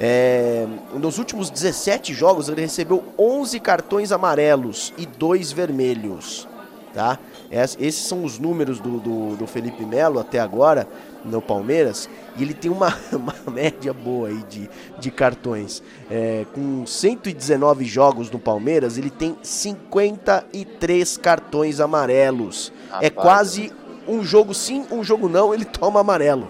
É, 0.00 0.66
nos 0.94 1.18
últimos 1.18 1.50
17 1.50 2.14
jogos 2.14 2.48
ele 2.48 2.62
recebeu 2.62 3.04
11 3.18 3.60
cartões 3.60 4.12
amarelos 4.12 4.94
e 4.96 5.04
dois 5.04 5.52
vermelhos. 5.52 6.48
Tá? 6.94 7.18
Esses 7.50 8.06
são 8.06 8.24
os 8.24 8.38
números 8.38 8.80
do, 8.80 8.98
do, 8.98 9.36
do 9.36 9.46
Felipe 9.46 9.84
Melo 9.84 10.18
até 10.18 10.40
agora 10.40 10.86
no 11.24 11.40
Palmeiras 11.42 12.08
e 12.36 12.42
ele 12.42 12.54
tem 12.54 12.70
uma, 12.70 12.96
uma 13.12 13.34
média 13.50 13.92
boa 13.92 14.28
aí 14.28 14.42
de, 14.48 14.68
de 14.98 15.10
cartões. 15.10 15.82
É, 16.10 16.44
com 16.52 16.86
119 16.86 17.84
jogos 17.84 18.30
no 18.30 18.38
Palmeiras, 18.38 18.98
ele 18.98 19.10
tem 19.10 19.36
53 19.42 21.16
cartões 21.18 21.80
amarelos. 21.80 22.72
É 22.88 22.92
Rapaz. 22.92 23.04
É 23.04 23.10
quase 23.10 23.72
um 24.08 24.24
jogo 24.24 24.54
sim, 24.54 24.86
um 24.90 25.02
jogo 25.02 25.28
não, 25.28 25.52
ele 25.52 25.64
toma 25.64 26.00
amarelo. 26.00 26.48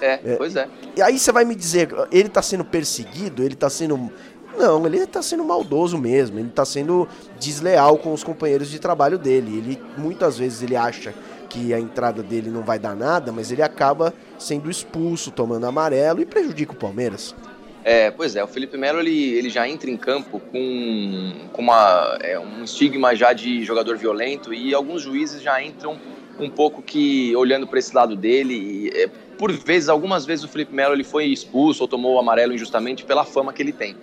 É, 0.00 0.20
é, 0.24 0.36
pois 0.36 0.54
é. 0.54 0.68
E 0.96 1.02
aí 1.02 1.18
você 1.18 1.32
vai 1.32 1.44
me 1.44 1.54
dizer, 1.54 1.88
ele 2.12 2.28
tá 2.28 2.42
sendo 2.42 2.64
perseguido, 2.64 3.42
ele 3.42 3.54
tá 3.54 3.68
sendo 3.68 4.10
não, 4.58 4.84
ele 4.84 4.98
está 4.98 5.22
sendo 5.22 5.44
maldoso 5.44 5.96
mesmo, 5.96 6.38
ele 6.38 6.48
está 6.48 6.64
sendo 6.64 7.08
desleal 7.38 7.96
com 7.96 8.12
os 8.12 8.24
companheiros 8.24 8.70
de 8.70 8.78
trabalho 8.78 9.16
dele. 9.16 9.58
Ele 9.58 9.82
muitas 9.96 10.36
vezes 10.36 10.62
ele 10.62 10.76
acha 10.76 11.14
que 11.48 11.72
a 11.72 11.80
entrada 11.80 12.22
dele 12.22 12.50
não 12.50 12.62
vai 12.62 12.78
dar 12.78 12.94
nada, 12.94 13.32
mas 13.32 13.50
ele 13.50 13.62
acaba 13.62 14.12
sendo 14.38 14.70
expulso, 14.70 15.30
tomando 15.30 15.64
amarelo 15.64 16.20
e 16.20 16.26
prejudica 16.26 16.72
o 16.72 16.76
Palmeiras. 16.76 17.34
É, 17.84 18.10
pois 18.10 18.36
é, 18.36 18.44
o 18.44 18.46
Felipe 18.46 18.76
Melo 18.76 18.98
ele, 18.98 19.34
ele 19.34 19.48
já 19.48 19.66
entra 19.66 19.88
em 19.88 19.96
campo 19.96 20.40
com, 20.40 21.48
com 21.52 21.62
uma, 21.62 22.18
é, 22.20 22.38
um 22.38 22.62
estigma 22.64 23.14
já 23.14 23.32
de 23.32 23.64
jogador 23.64 23.96
violento 23.96 24.52
e 24.52 24.74
alguns 24.74 25.02
juízes 25.02 25.40
já 25.40 25.62
entram 25.62 25.98
um 26.38 26.50
pouco 26.50 26.82
que 26.82 27.34
olhando 27.34 27.66
para 27.66 27.78
esse 27.78 27.94
lado 27.94 28.14
dele. 28.14 28.54
E, 28.54 28.88
é, 28.90 29.08
por 29.38 29.52
vezes, 29.52 29.88
algumas 29.88 30.26
vezes 30.26 30.44
o 30.44 30.48
Felipe 30.48 30.74
Melo 30.74 30.94
ele 30.94 31.04
foi 31.04 31.26
expulso 31.26 31.82
ou 31.82 31.88
tomou 31.88 32.16
o 32.16 32.18
amarelo 32.18 32.52
injustamente 32.52 33.04
pela 33.04 33.24
fama 33.24 33.52
que 33.52 33.62
ele 33.62 33.72
tem. 33.72 33.96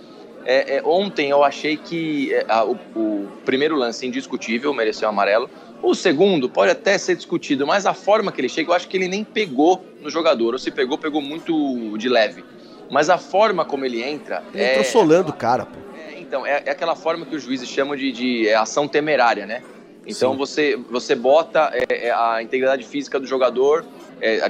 É, 0.45 0.77
é, 0.77 0.83
ontem 0.85 1.29
eu 1.29 1.43
achei 1.43 1.75
que 1.75 2.31
é, 2.31 2.45
a, 2.47 2.63
o, 2.63 2.77
o, 2.95 3.27
primeiro 3.43 3.75
lance 3.75 4.05
indiscutível 4.05 4.73
mereceu 4.73 5.07
o 5.07 5.11
amarelo. 5.11 5.49
O 5.81 5.95
segundo 5.95 6.47
pode 6.47 6.71
até 6.71 6.97
ser 6.97 7.15
discutido, 7.15 7.65
mas 7.65 7.85
a 7.85 7.93
forma 7.93 8.31
que 8.31 8.39
ele 8.39 8.49
chega, 8.49 8.69
eu 8.69 8.75
acho 8.75 8.87
que 8.87 8.95
ele 8.95 9.07
nem 9.07 9.23
pegou 9.23 9.83
no 10.01 10.09
jogador. 10.09 10.53
Ou 10.53 10.59
se 10.59 10.69
pegou, 10.69 10.97
pegou 10.97 11.21
muito 11.21 11.97
de 11.97 12.07
leve. 12.07 12.45
Mas 12.91 13.09
a 13.09 13.17
forma 13.17 13.65
como 13.65 13.85
ele 13.85 14.03
entra. 14.03 14.43
Ele 14.53 14.63
é, 14.63 14.71
entrou 14.71 14.85
solando 14.85 15.31
o 15.31 15.33
cara, 15.33 15.65
pô. 15.65 15.79
É, 15.97 16.19
então, 16.19 16.45
é, 16.45 16.61
é, 16.65 16.71
aquela 16.71 16.95
forma 16.95 17.25
que 17.25 17.35
os 17.35 17.43
juízes 17.43 17.67
chamam 17.67 17.95
de, 17.95 18.11
de 18.11 18.47
é, 18.47 18.55
ação 18.55 18.87
temerária, 18.87 19.47
né? 19.47 19.63
Então 20.07 20.37
você, 20.37 20.77
você 20.91 21.15
bota 21.15 21.71
a 22.15 22.43
integridade 22.43 22.83
física 22.83 23.19
do 23.19 23.25
jogador, 23.25 23.83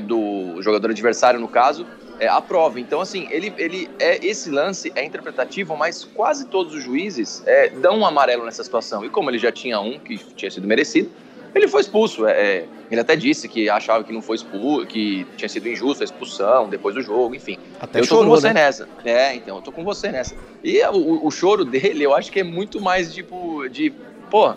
do 0.02 0.62
jogador 0.62 0.90
adversário 0.90 1.40
no 1.40 1.48
caso, 1.48 1.88
é, 2.20 2.28
à 2.28 2.42
prova. 2.42 2.80
Então, 2.80 3.02
assim, 3.02 3.28
ele, 3.30 3.54
ele 3.58 3.90
é, 4.00 4.26
esse 4.26 4.50
lance 4.50 4.92
é 4.96 5.04
interpretativo, 5.04 5.76
mas 5.76 6.04
quase 6.04 6.48
todos 6.48 6.74
os 6.74 6.84
juízes 6.84 7.44
é, 7.46 7.70
dão 7.70 8.00
um 8.00 8.06
amarelo 8.06 8.46
nessa 8.46 8.64
situação. 8.64 9.04
E 9.06 9.10
como 9.10 9.30
ele 9.30 9.38
já 9.38 9.52
tinha 9.52 9.80
um 9.80 10.00
que 10.00 10.18
tinha 10.36 10.50
sido 10.50 10.68
merecido, 10.68 11.12
ele 11.54 11.68
foi 11.68 11.82
expulso. 11.82 12.28
É, 12.28 12.32
é, 12.32 12.66
ele 12.92 13.02
até 13.02 13.16
disse 13.16 13.48
que 13.48 13.70
achava 13.70 14.04
que 14.04 14.14
não 14.14 14.22
foi 14.22 14.36
expulso, 14.36 14.86
que 14.86 15.26
tinha 15.38 15.50
sido 15.50 15.68
injusto 15.68 16.04
a 16.04 16.06
expulsão 16.06 16.70
depois 16.70 16.94
do 16.94 17.02
jogo, 17.02 17.34
enfim. 17.34 17.58
Até 17.80 18.00
eu 18.00 18.04
tô 18.04 18.10
chorou, 18.10 18.26
com 18.26 18.30
você 18.30 18.48
né? 18.48 18.54
nessa. 18.54 18.90
É, 19.04 19.36
então, 19.36 19.56
eu 19.58 19.62
tô 19.62 19.72
com 19.72 19.84
você 19.84 20.12
nessa. 20.12 20.36
E 20.64 20.82
o, 20.88 21.26
o 21.26 21.32
choro 21.32 21.64
dele, 21.66 22.04
eu 22.04 22.14
acho 22.14 22.32
que 22.32 22.42
é 22.42 22.44
muito 22.44 22.82
mais 22.82 23.14
tipo 23.14 23.68
de, 23.70 23.92
pô, 24.30 24.54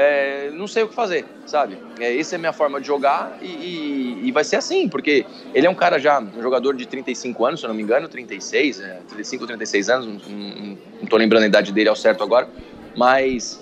é, 0.00 0.52
não 0.52 0.68
sei 0.68 0.84
o 0.84 0.88
que 0.88 0.94
fazer, 0.94 1.24
sabe? 1.44 1.76
É, 1.98 2.16
essa 2.16 2.36
é 2.36 2.36
a 2.36 2.38
minha 2.38 2.52
forma 2.52 2.80
de 2.80 2.86
jogar 2.86 3.36
e, 3.42 3.46
e, 3.46 4.20
e, 4.28 4.30
vai 4.30 4.44
ser 4.44 4.54
assim, 4.54 4.88
porque 4.88 5.26
ele 5.52 5.66
é 5.66 5.70
um 5.70 5.74
cara 5.74 5.98
já, 5.98 6.20
um 6.20 6.40
jogador 6.40 6.76
de 6.76 6.86
35 6.86 7.44
anos, 7.44 7.58
se 7.58 7.66
eu 7.66 7.68
não 7.68 7.74
me 7.74 7.82
engano, 7.82 8.06
36, 8.06 8.78
é, 8.78 9.00
35 9.08 9.42
ou 9.42 9.46
36 9.48 9.90
anos, 9.90 10.06
não, 10.06 10.78
não, 11.00 11.08
tô 11.08 11.16
lembrando 11.16 11.42
a 11.42 11.46
idade 11.48 11.72
dele 11.72 11.88
ao 11.88 11.96
certo 11.96 12.22
agora, 12.22 12.48
mas 12.96 13.60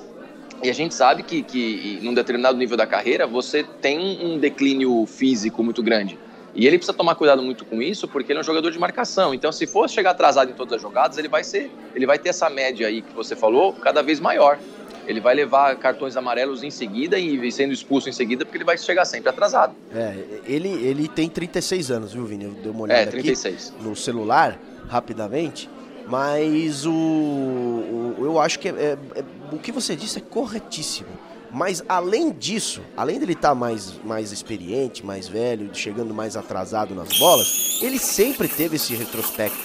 e 0.63 0.69
a 0.69 0.75
gente 0.75 0.95
sabe 0.95 1.23
que, 1.23 1.43
que 1.43 2.01
num 2.03 2.13
determinado 2.13 2.59
nível 2.59 2.77
da 2.77 2.87
carreira 2.87 3.27
você 3.27 3.63
tem 3.63 3.99
um 4.23 4.39
declínio 4.39 5.07
físico 5.07 5.65
muito 5.65 5.83
grande. 5.83 6.19
E 6.55 6.67
ele 6.67 6.77
precisa 6.79 6.97
tomar 6.97 7.15
cuidado 7.15 7.43
muito 7.43 7.65
com 7.65 7.83
isso, 7.83 8.09
porque 8.09 8.33
ele 8.33 8.39
é 8.39 8.41
um 8.41 8.45
jogador 8.45 8.71
de 8.71 8.79
marcação. 8.79 9.35
Então, 9.35 9.53
se 9.53 9.67
for 9.67 9.89
chegar 9.91 10.13
atrasado 10.13 10.51
em 10.51 10.55
todas 10.55 10.75
as 10.75 10.83
jogadas, 10.83 11.19
ele 11.19 11.29
vai 11.29 11.45
ser, 11.45 11.71
ele 11.95 12.07
vai 12.07 12.19
ter 12.19 12.31
essa 12.31 12.49
média 12.49 12.89
aí 12.89 13.03
que 13.03 13.15
você 13.15 13.37
falou, 13.37 13.75
cada 13.75 14.03
vez 14.03 14.21
maior. 14.21 14.59
Ele 15.07 15.21
vai 15.21 15.35
levar 15.35 15.77
cartões 15.77 16.17
amarelos 16.17 16.63
em 16.63 16.71
seguida 16.71 17.19
e 17.19 17.51
sendo 17.53 17.73
expulso 17.73 18.09
em 18.09 18.13
seguida, 18.13 18.45
porque 18.45 18.59
ele 18.59 18.65
vai 18.65 18.77
chegar 18.77 19.05
sempre 19.05 19.31
atrasado. 19.31 19.75
É, 19.95 20.15
ele, 20.47 20.69
ele 20.69 21.09
tem 21.09 21.29
36 21.29 21.91
anos, 21.91 22.13
viu, 22.13 22.25
Vini? 22.25 22.45
Eu 22.45 22.51
dei 22.51 22.71
uma 22.71 22.83
olhada 22.83 23.03
é, 23.03 23.07
36. 23.07 23.73
aqui 23.75 23.85
no 23.85 23.95
celular, 23.95 24.59
rapidamente. 24.89 25.71
Mas 26.09 26.87
o, 26.87 26.93
o 26.93 28.17
eu 28.21 28.41
acho 28.41 28.59
que 28.59 28.69
é, 28.69 28.73
é, 28.73 28.99
é, 29.17 29.25
o 29.53 29.59
que 29.59 29.73
você 29.73 29.97
disse 29.97 30.19
é 30.19 30.21
corretíssimo. 30.21 31.09
Mas 31.51 31.83
além 31.89 32.33
disso, 32.33 32.83
além 32.97 33.19
dele 33.19 33.33
estar 33.33 33.51
tá 33.51 33.55
mais, 33.55 33.95
mais 34.05 34.31
experiente, 34.33 35.05
mais 35.05 35.29
velho, 35.29 35.71
chegando 35.73 36.13
mais 36.13 36.37
atrasado 36.37 36.95
nas 36.95 37.19
bolas, 37.19 37.79
ele 37.83 37.99
sempre 37.99 38.49
teve 38.49 38.77
esse 38.77 38.95
retrospecto. 38.95 39.57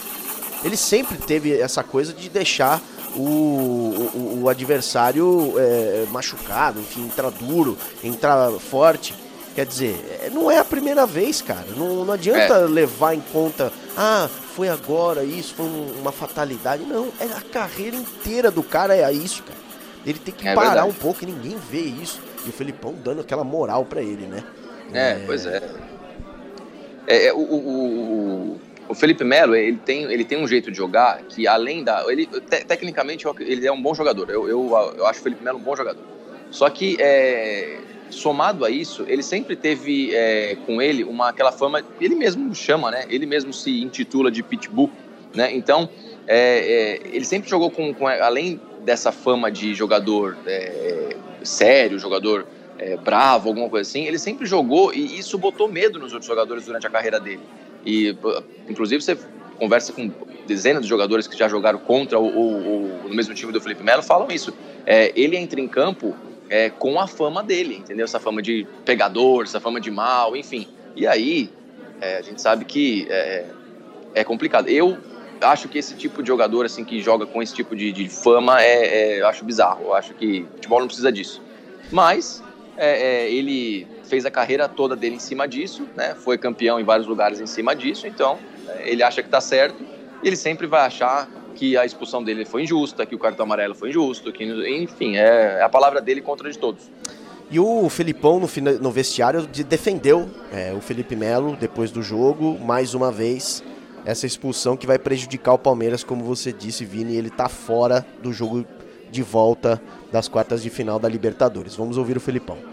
Ele 0.63 0.77
sempre 0.77 1.17
teve 1.17 1.59
essa 1.59 1.83
coisa 1.83 2.13
de 2.13 2.29
deixar 2.29 2.81
o, 3.15 4.09
o, 4.13 4.41
o 4.43 4.49
adversário 4.49 5.53
é, 5.57 6.05
machucado, 6.11 6.79
enfim, 6.79 7.05
entrar 7.05 7.29
duro, 7.31 7.77
entrar 8.03 8.51
forte. 8.53 9.13
Quer 9.53 9.65
dizer, 9.65 10.21
é, 10.23 10.29
não 10.29 10.49
é 10.49 10.59
a 10.59 10.65
primeira 10.65 11.05
vez, 11.05 11.41
cara. 11.41 11.67
Não, 11.75 12.05
não 12.05 12.13
adianta 12.13 12.53
é. 12.53 12.59
levar 12.59 13.13
em 13.13 13.19
conta, 13.19 13.71
ah, 13.97 14.29
foi 14.55 14.69
agora, 14.69 15.23
isso 15.23 15.53
foi 15.55 15.65
uma 15.99 16.11
fatalidade. 16.11 16.83
Não, 16.83 17.09
é 17.19 17.25
a 17.25 17.41
carreira 17.41 17.95
inteira 17.95 18.49
do 18.49 18.63
cara 18.63 18.95
é 18.95 19.11
isso, 19.11 19.43
cara. 19.43 19.59
Ele 20.05 20.19
tem 20.19 20.33
que 20.33 20.47
é 20.47 20.55
parar 20.55 20.69
verdade. 20.69 20.89
um 20.89 20.93
pouco 20.93 21.23
e 21.23 21.27
ninguém 21.27 21.57
vê 21.69 21.81
isso. 21.81 22.19
E 22.45 22.49
o 22.49 22.53
Felipão 22.53 22.95
dando 23.03 23.21
aquela 23.21 23.43
moral 23.43 23.85
para 23.85 24.01
ele, 24.01 24.25
né? 24.25 24.43
É, 24.93 25.11
é, 25.11 25.23
pois 25.25 25.45
é. 25.45 25.61
é, 27.07 27.27
é 27.27 27.33
o, 27.33 27.39
o, 27.39 28.61
o, 28.91 28.95
Felipe 28.95 29.23
Melo, 29.23 29.55
ele 29.55 29.77
tem, 29.77 30.03
ele 30.03 30.23
tem 30.23 30.37
um 30.37 30.47
jeito 30.47 30.71
de 30.71 30.77
jogar 30.77 31.21
que 31.23 31.47
além 31.47 31.83
da... 31.83 32.03
Ele, 32.07 32.25
te, 32.25 32.65
tecnicamente, 32.65 33.25
ele 33.39 33.65
é 33.65 33.71
um 33.71 33.81
bom 33.81 33.93
jogador. 33.93 34.29
Eu, 34.29 34.47
eu, 34.47 34.93
eu 34.97 35.05
acho 35.05 35.19
o 35.19 35.23
Felipe 35.23 35.43
Melo 35.43 35.57
um 35.57 35.61
bom 35.61 35.75
jogador. 35.75 36.03
Só 36.51 36.69
que 36.69 36.97
é, 36.99 37.79
somado 38.09 38.65
a 38.65 38.69
isso, 38.69 39.05
ele 39.07 39.23
sempre 39.23 39.55
teve 39.55 40.13
é, 40.13 40.55
com 40.65 40.81
ele 40.81 41.03
uma 41.03 41.29
aquela 41.29 41.51
fama, 41.51 41.83
ele 41.99 42.15
mesmo 42.15 42.53
chama, 42.53 42.91
né? 42.91 43.05
Ele 43.09 43.25
mesmo 43.25 43.53
se 43.53 43.81
intitula 43.81 44.29
de 44.29 44.43
pitbull, 44.43 44.91
né? 45.33 45.53
Então, 45.53 45.89
é, 46.27 46.37
é, 46.37 47.15
ele 47.15 47.25
sempre 47.25 47.49
jogou 47.49 47.71
com, 47.71 47.93
com, 47.93 48.07
além 48.07 48.59
dessa 48.83 49.11
fama 49.11 49.51
de 49.51 49.73
jogador 49.73 50.37
é, 50.45 51.15
sério, 51.43 51.97
jogador 51.97 52.45
é, 52.77 52.97
bravo, 52.97 53.49
alguma 53.49 53.69
coisa 53.69 53.87
assim, 53.89 54.05
ele 54.05 54.19
sempre 54.19 54.45
jogou 54.45 54.93
e 54.93 55.17
isso 55.17 55.37
botou 55.37 55.67
medo 55.67 55.99
nos 55.99 56.13
outros 56.13 56.27
jogadores 56.27 56.65
durante 56.65 56.85
a 56.85 56.89
carreira 56.89 57.19
dele. 57.19 57.41
E, 57.85 58.15
inclusive, 58.67 59.01
você 59.01 59.17
conversa 59.57 59.93
com 59.93 60.11
dezenas 60.47 60.83
de 60.83 60.89
jogadores 60.89 61.27
que 61.27 61.37
já 61.37 61.47
jogaram 61.47 61.79
contra 61.79 62.19
ou, 62.19 62.33
ou, 62.33 62.65
ou 62.65 62.81
no 63.03 63.15
mesmo 63.15 63.33
time 63.33 63.51
do 63.51 63.61
Felipe 63.61 63.83
Melo, 63.83 64.03
falam 64.03 64.27
isso. 64.31 64.53
É, 64.85 65.11
ele 65.15 65.37
entra 65.37 65.59
em 65.59 65.67
campo 65.67 66.15
é, 66.49 66.69
com 66.69 66.99
a 66.99 67.07
fama 67.07 67.43
dele, 67.43 67.77
entendeu? 67.77 68.03
Essa 68.03 68.19
fama 68.19 68.41
de 68.41 68.67
pegador, 68.83 69.43
essa 69.43 69.59
fama 69.59 69.79
de 69.79 69.89
mal, 69.89 70.35
enfim. 70.35 70.67
E 70.95 71.07
aí, 71.07 71.49
é, 72.01 72.17
a 72.17 72.21
gente 72.21 72.41
sabe 72.41 72.65
que 72.65 73.07
é, 73.09 73.45
é, 74.15 74.23
complicado. 74.23 74.67
Eu 74.67 74.97
acho 75.39 75.69
que 75.69 75.77
esse 75.77 75.95
tipo 75.95 76.21
de 76.21 76.27
jogador, 76.27 76.65
assim, 76.65 76.83
que 76.83 76.99
joga 77.01 77.25
com 77.25 77.41
esse 77.41 77.53
tipo 77.53 77.75
de, 77.75 77.91
de 77.91 78.09
fama, 78.09 78.61
é, 78.61 78.85
é 78.85 79.21
eu 79.21 79.27
acho 79.27 79.45
bizarro. 79.45 79.85
Eu 79.85 79.93
acho 79.93 80.13
que 80.15 80.45
futebol 80.55 80.79
não 80.79 80.87
precisa 80.87 81.11
disso. 81.11 81.41
Mas, 81.91 82.43
é, 82.75 83.25
é, 83.25 83.31
ele 83.31 83.87
fez 84.11 84.25
a 84.25 84.29
carreira 84.29 84.67
toda 84.67 84.93
dele 84.93 85.15
em 85.15 85.19
cima 85.19 85.47
disso, 85.47 85.87
né? 85.95 86.15
Foi 86.15 86.37
campeão 86.37 86.77
em 86.77 86.83
vários 86.83 87.07
lugares 87.07 87.39
em 87.39 87.47
cima 87.47 87.73
disso, 87.73 88.05
então 88.05 88.37
ele 88.79 89.01
acha 89.01 89.23
que 89.23 89.29
tá 89.29 89.39
certo 89.39 89.81
e 90.21 90.27
ele 90.27 90.35
sempre 90.35 90.67
vai 90.67 90.81
achar 90.81 91.29
que 91.55 91.77
a 91.77 91.85
expulsão 91.85 92.21
dele 92.21 92.43
foi 92.43 92.63
injusta, 92.63 93.05
que 93.05 93.15
o 93.15 93.19
cartão 93.19 93.45
amarelo 93.45 93.73
foi 93.73 93.87
injusto, 93.89 94.33
que, 94.33 94.43
enfim, 94.43 95.15
é, 95.15 95.59
é 95.59 95.61
a 95.61 95.69
palavra 95.69 96.01
dele 96.01 96.19
contra 96.21 96.51
de 96.51 96.57
todos. 96.57 96.91
E 97.49 97.57
o 97.57 97.87
Felipão 97.89 98.37
no, 98.37 98.47
no 98.81 98.91
vestiário 98.91 99.47
defendeu 99.47 100.29
é, 100.51 100.73
o 100.73 100.81
Felipe 100.81 101.15
Melo 101.15 101.55
depois 101.57 101.89
do 101.89 102.03
jogo, 102.03 102.59
mais 102.59 102.93
uma 102.93 103.13
vez, 103.13 103.63
essa 104.05 104.25
expulsão 104.25 104.75
que 104.75 104.85
vai 104.85 104.99
prejudicar 104.99 105.53
o 105.53 105.57
Palmeiras, 105.57 106.03
como 106.03 106.25
você 106.25 106.51
disse, 106.51 106.83
Vini, 106.83 107.15
ele 107.15 107.29
tá 107.29 107.47
fora 107.47 108.05
do 108.21 108.33
jogo 108.33 108.65
de 109.09 109.23
volta 109.23 109.81
das 110.11 110.27
quartas 110.27 110.61
de 110.61 110.69
final 110.69 110.99
da 110.99 111.07
Libertadores. 111.07 111.75
Vamos 111.75 111.97
ouvir 111.97 112.17
o 112.17 112.21
Felipão. 112.21 112.70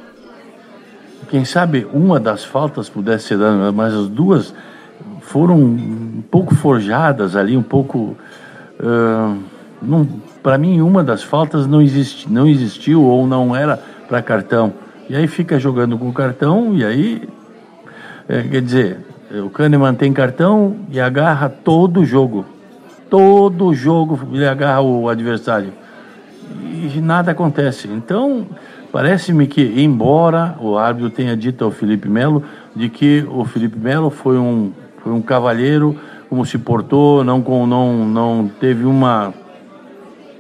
Quem 1.29 1.45
sabe 1.45 1.87
uma 1.93 2.19
das 2.21 2.45
faltas 2.45 2.89
pudesse 2.89 3.29
ser 3.29 3.39
dada, 3.39 3.73
mas 3.73 3.93
as 3.93 4.09
duas 4.09 4.55
foram 5.21 5.57
um 5.57 6.23
pouco 6.31 6.55
forjadas 6.55 7.37
ali, 7.37 7.57
um 7.57 7.63
pouco 7.63 8.17
para 10.43 10.57
mim, 10.57 10.81
uma 10.81 11.03
das 11.03 11.23
faltas 11.23 11.67
não, 11.67 11.83
existe, 11.83 12.31
não 12.31 12.47
existiu 12.47 13.03
ou 13.03 13.27
não 13.27 13.55
era 13.55 13.77
para 14.09 14.23
cartão. 14.23 14.73
E 15.09 15.17
aí 15.17 15.27
fica 15.27 15.59
jogando 15.59 15.99
com 15.99 16.13
cartão 16.13 16.75
e 16.75 16.85
aí, 16.85 17.29
é, 18.29 18.43
quer 18.43 18.63
dizer, 18.63 18.99
o 19.45 19.51
Kahneman 19.51 19.95
tem 19.95 20.13
cartão 20.13 20.77
e 20.91 21.01
agarra 21.01 21.49
todo 21.49 22.01
o 22.01 22.05
jogo. 22.05 22.45
Todo 23.11 23.75
jogo 23.75 24.21
ele 24.33 24.47
agarra 24.47 24.81
o 24.83 25.09
adversário. 25.09 25.73
E 26.65 27.01
nada 27.01 27.33
acontece. 27.33 27.89
Então, 27.89 28.47
parece-me 28.92 29.47
que, 29.47 29.62
embora 29.83 30.57
o 30.61 30.76
árbitro 30.76 31.11
tenha 31.11 31.37
dito 31.37 31.64
ao 31.64 31.71
Felipe 31.71 32.09
Melo 32.09 32.42
de 32.75 32.88
que 32.88 33.26
o 33.30 33.45
Felipe 33.45 33.78
Melo 33.78 34.11
foi 34.11 34.38
um, 34.38 34.73
foi 35.02 35.12
um 35.12 35.23
cavalheiro 35.23 35.97
como 36.28 36.45
se 36.45 36.59
portou, 36.59 37.25
não, 37.25 37.38
não, 37.66 38.07
não 38.07 38.50
teve 38.61 38.85
uma, 38.85 39.33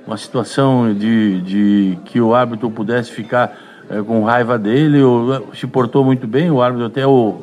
uma 0.06 0.16
situação 0.16 0.92
de, 0.92 1.40
de 1.40 1.98
que 2.04 2.20
o 2.20 2.34
árbitro 2.34 2.70
pudesse 2.70 3.10
ficar 3.10 3.56
é, 3.88 4.02
com 4.02 4.22
raiva 4.22 4.58
dele, 4.58 5.02
ou 5.02 5.48
se 5.54 5.66
portou 5.66 6.04
muito 6.04 6.26
bem, 6.26 6.50
o 6.50 6.60
árbitro 6.60 6.86
até 6.86 7.06
o, 7.06 7.42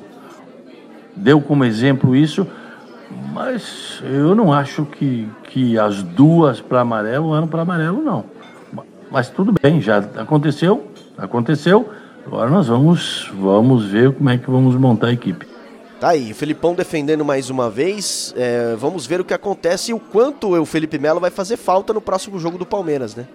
deu 1.15 1.41
como 1.41 1.65
exemplo 1.65 2.15
isso, 2.15 2.45
mas 3.33 4.01
eu 4.03 4.35
não 4.35 4.53
acho 4.53 4.85
que, 4.85 5.27
que 5.43 5.77
as 5.77 6.03
duas 6.03 6.61
para 6.61 6.81
amarelo 6.81 7.35
eram 7.35 7.47
para 7.47 7.61
amarelo, 7.61 8.01
não. 8.03 8.25
Mas 9.09 9.29
tudo 9.29 9.53
bem, 9.61 9.81
já 9.81 9.97
aconteceu, 9.97 10.87
aconteceu. 11.17 11.89
Agora 12.25 12.49
nós 12.49 12.67
vamos, 12.67 13.29
vamos 13.33 13.85
ver 13.85 14.11
como 14.13 14.29
é 14.29 14.37
que 14.37 14.49
vamos 14.49 14.75
montar 14.75 15.07
a 15.07 15.13
equipe. 15.13 15.45
Tá 15.99 16.09
aí, 16.09 16.31
o 16.31 16.35
Felipão 16.35 16.73
defendendo 16.73 17.23
mais 17.23 17.49
uma 17.49 17.69
vez. 17.69 18.33
É, 18.35 18.75
vamos 18.75 19.05
ver 19.05 19.21
o 19.21 19.25
que 19.25 19.33
acontece 19.33 19.91
e 19.91 19.93
o 19.93 19.99
quanto 19.99 20.59
o 20.59 20.65
Felipe 20.65 20.99
Melo 20.99 21.19
vai 21.19 21.31
fazer 21.31 21.57
falta 21.57 21.93
no 21.93 22.01
próximo 22.01 22.37
jogo 22.39 22.57
do 22.57 22.65
Palmeiras, 22.65 23.15
né? 23.15 23.27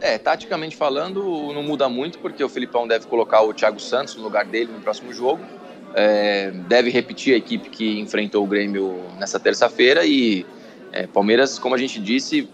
É, 0.00 0.16
taticamente 0.16 0.76
falando, 0.76 1.22
não 1.52 1.62
muda 1.62 1.88
muito, 1.88 2.20
porque 2.20 2.42
o 2.42 2.48
Felipão 2.48 2.86
deve 2.86 3.06
colocar 3.06 3.42
o 3.42 3.52
Thiago 3.52 3.80
Santos 3.80 4.14
no 4.16 4.22
lugar 4.22 4.44
dele 4.44 4.70
no 4.72 4.80
próximo 4.80 5.12
jogo. 5.12 5.40
É, 5.94 6.52
deve 6.68 6.90
repetir 6.90 7.34
a 7.34 7.36
equipe 7.36 7.68
que 7.68 7.98
enfrentou 7.98 8.44
o 8.44 8.46
Grêmio 8.46 9.00
nessa 9.18 9.40
terça-feira 9.40 10.04
e 10.06 10.46
é, 10.92 11.06
Palmeiras, 11.06 11.58
como 11.58 11.74
a 11.74 11.78
gente 11.78 12.00
disse, 12.00 12.48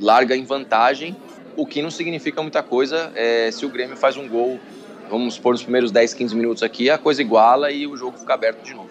larga 0.00 0.36
em 0.36 0.44
vantagem, 0.44 1.16
o 1.58 1.66
que 1.66 1.82
não 1.82 1.90
significa 1.90 2.40
muita 2.40 2.62
coisa 2.62 3.10
é, 3.16 3.50
se 3.50 3.66
o 3.66 3.68
Grêmio 3.68 3.96
faz 3.96 4.16
um 4.16 4.28
gol, 4.28 4.60
vamos 5.10 5.36
pôr 5.38 5.50
nos 5.52 5.62
primeiros 5.62 5.90
10, 5.90 6.14
15 6.14 6.36
minutos 6.36 6.62
aqui, 6.62 6.88
a 6.88 6.96
coisa 6.96 7.20
iguala 7.20 7.72
e 7.72 7.84
o 7.84 7.96
jogo 7.96 8.16
fica 8.16 8.32
aberto 8.32 8.62
de 8.62 8.72
novo. 8.72 8.88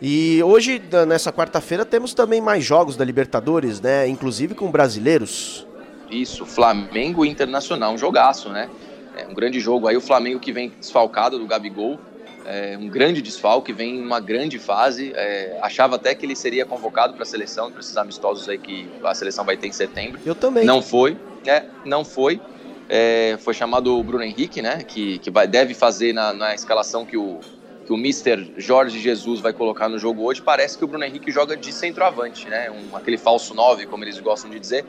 E 0.00 0.40
hoje, 0.44 0.80
nessa 1.06 1.32
quarta-feira, 1.32 1.84
temos 1.84 2.14
também 2.14 2.40
mais 2.40 2.64
jogos 2.64 2.96
da 2.96 3.04
Libertadores, 3.04 3.80
né? 3.80 4.08
Inclusive 4.08 4.54
com 4.54 4.70
brasileiros. 4.70 5.66
Isso, 6.10 6.46
Flamengo 6.46 7.24
Internacional, 7.24 7.92
um 7.94 7.98
jogaço, 7.98 8.48
né? 8.48 8.68
É 9.16 9.26
um 9.26 9.34
grande 9.34 9.58
jogo 9.58 9.88
aí, 9.88 9.96
o 9.96 10.00
Flamengo 10.00 10.38
que 10.38 10.52
vem 10.52 10.72
desfalcado 10.78 11.38
do 11.38 11.46
Gabigol, 11.46 11.98
é 12.44 12.76
um 12.78 12.88
grande 12.88 13.22
desfalque, 13.22 13.72
vem 13.72 13.96
em 13.96 14.04
uma 14.04 14.20
grande 14.20 14.58
fase. 14.58 15.12
É, 15.14 15.58
achava 15.62 15.96
até 15.96 16.14
que 16.14 16.26
ele 16.26 16.34
seria 16.34 16.64
convocado 16.64 17.14
para 17.14 17.22
a 17.22 17.26
seleção, 17.26 17.70
para 17.70 17.80
esses 17.80 17.96
amistosos 17.96 18.48
aí 18.48 18.58
que 18.58 18.88
a 19.02 19.14
seleção 19.14 19.44
vai 19.44 19.56
ter 19.56 19.68
em 19.68 19.72
setembro. 19.72 20.20
Eu 20.24 20.34
também. 20.34 20.64
Não 20.64 20.82
foi, 20.82 21.16
né? 21.44 21.66
Não 21.84 22.04
foi. 22.04 22.40
É, 22.88 23.38
foi 23.40 23.54
chamado 23.54 23.98
o 23.98 24.02
Bruno 24.02 24.24
Henrique, 24.24 24.60
né? 24.60 24.82
Que, 24.82 25.18
que 25.18 25.30
vai, 25.30 25.46
deve 25.46 25.72
fazer 25.74 26.12
na, 26.12 26.32
na 26.32 26.54
escalação 26.54 27.06
que 27.06 27.16
o, 27.16 27.40
que 27.86 27.92
o 27.92 27.96
Mister 27.96 28.52
Jorge 28.56 28.98
Jesus 28.98 29.40
vai 29.40 29.52
colocar 29.52 29.88
no 29.88 29.98
jogo 29.98 30.22
hoje. 30.22 30.42
Parece 30.42 30.76
que 30.76 30.84
o 30.84 30.88
Bruno 30.88 31.04
Henrique 31.04 31.30
joga 31.30 31.56
de 31.56 31.72
centroavante, 31.72 32.48
né? 32.48 32.70
Um, 32.70 32.96
aquele 32.96 33.16
falso 33.16 33.54
9, 33.54 33.86
como 33.86 34.04
eles 34.04 34.18
gostam 34.18 34.50
de 34.50 34.58
dizer. 34.58 34.84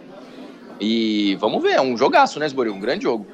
E 0.79 1.35
vamos 1.39 1.61
ver, 1.61 1.73
é 1.73 1.81
um 1.81 1.95
jogaço, 1.95 2.39
né, 2.39 2.47
Sboril? 2.47 2.73
Um 2.73 2.79
grande 2.79 3.03
jogo. 3.03 3.27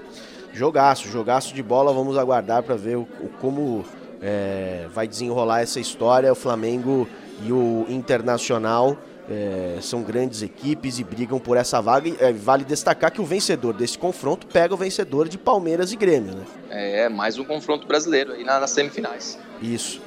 Jogaço, 0.53 1.07
jogaço 1.07 1.53
de 1.53 1.63
bola. 1.63 1.93
Vamos 1.93 2.17
aguardar 2.17 2.61
para 2.63 2.75
ver 2.75 2.97
o, 2.97 3.07
o 3.21 3.29
como 3.39 3.85
é, 4.21 4.87
vai 4.93 5.07
desenrolar 5.07 5.61
essa 5.61 5.79
história. 5.79 6.31
O 6.31 6.35
Flamengo 6.35 7.07
e 7.43 7.51
o 7.51 7.85
Internacional 7.89 8.97
é, 9.29 9.77
são 9.81 10.01
grandes 10.01 10.41
equipes 10.41 10.99
e 10.99 11.03
brigam 11.03 11.39
por 11.39 11.55
essa 11.55 11.81
vaga. 11.81 12.09
E, 12.09 12.17
é, 12.19 12.33
vale 12.33 12.63
destacar 12.63 13.11
que 13.11 13.21
o 13.21 13.25
vencedor 13.25 13.73
desse 13.73 13.97
confronto 13.97 14.47
pega 14.47 14.73
o 14.73 14.77
vencedor 14.77 15.29
de 15.29 15.37
Palmeiras 15.37 15.91
e 15.91 15.95
Grêmio, 15.95 16.35
né? 16.35 16.43
É, 16.69 17.09
mais 17.09 17.37
um 17.37 17.43
confronto 17.43 17.87
brasileiro 17.87 18.33
aí 18.33 18.43
nas 18.43 18.71
semifinais. 18.71 19.37
Isso. 19.61 20.01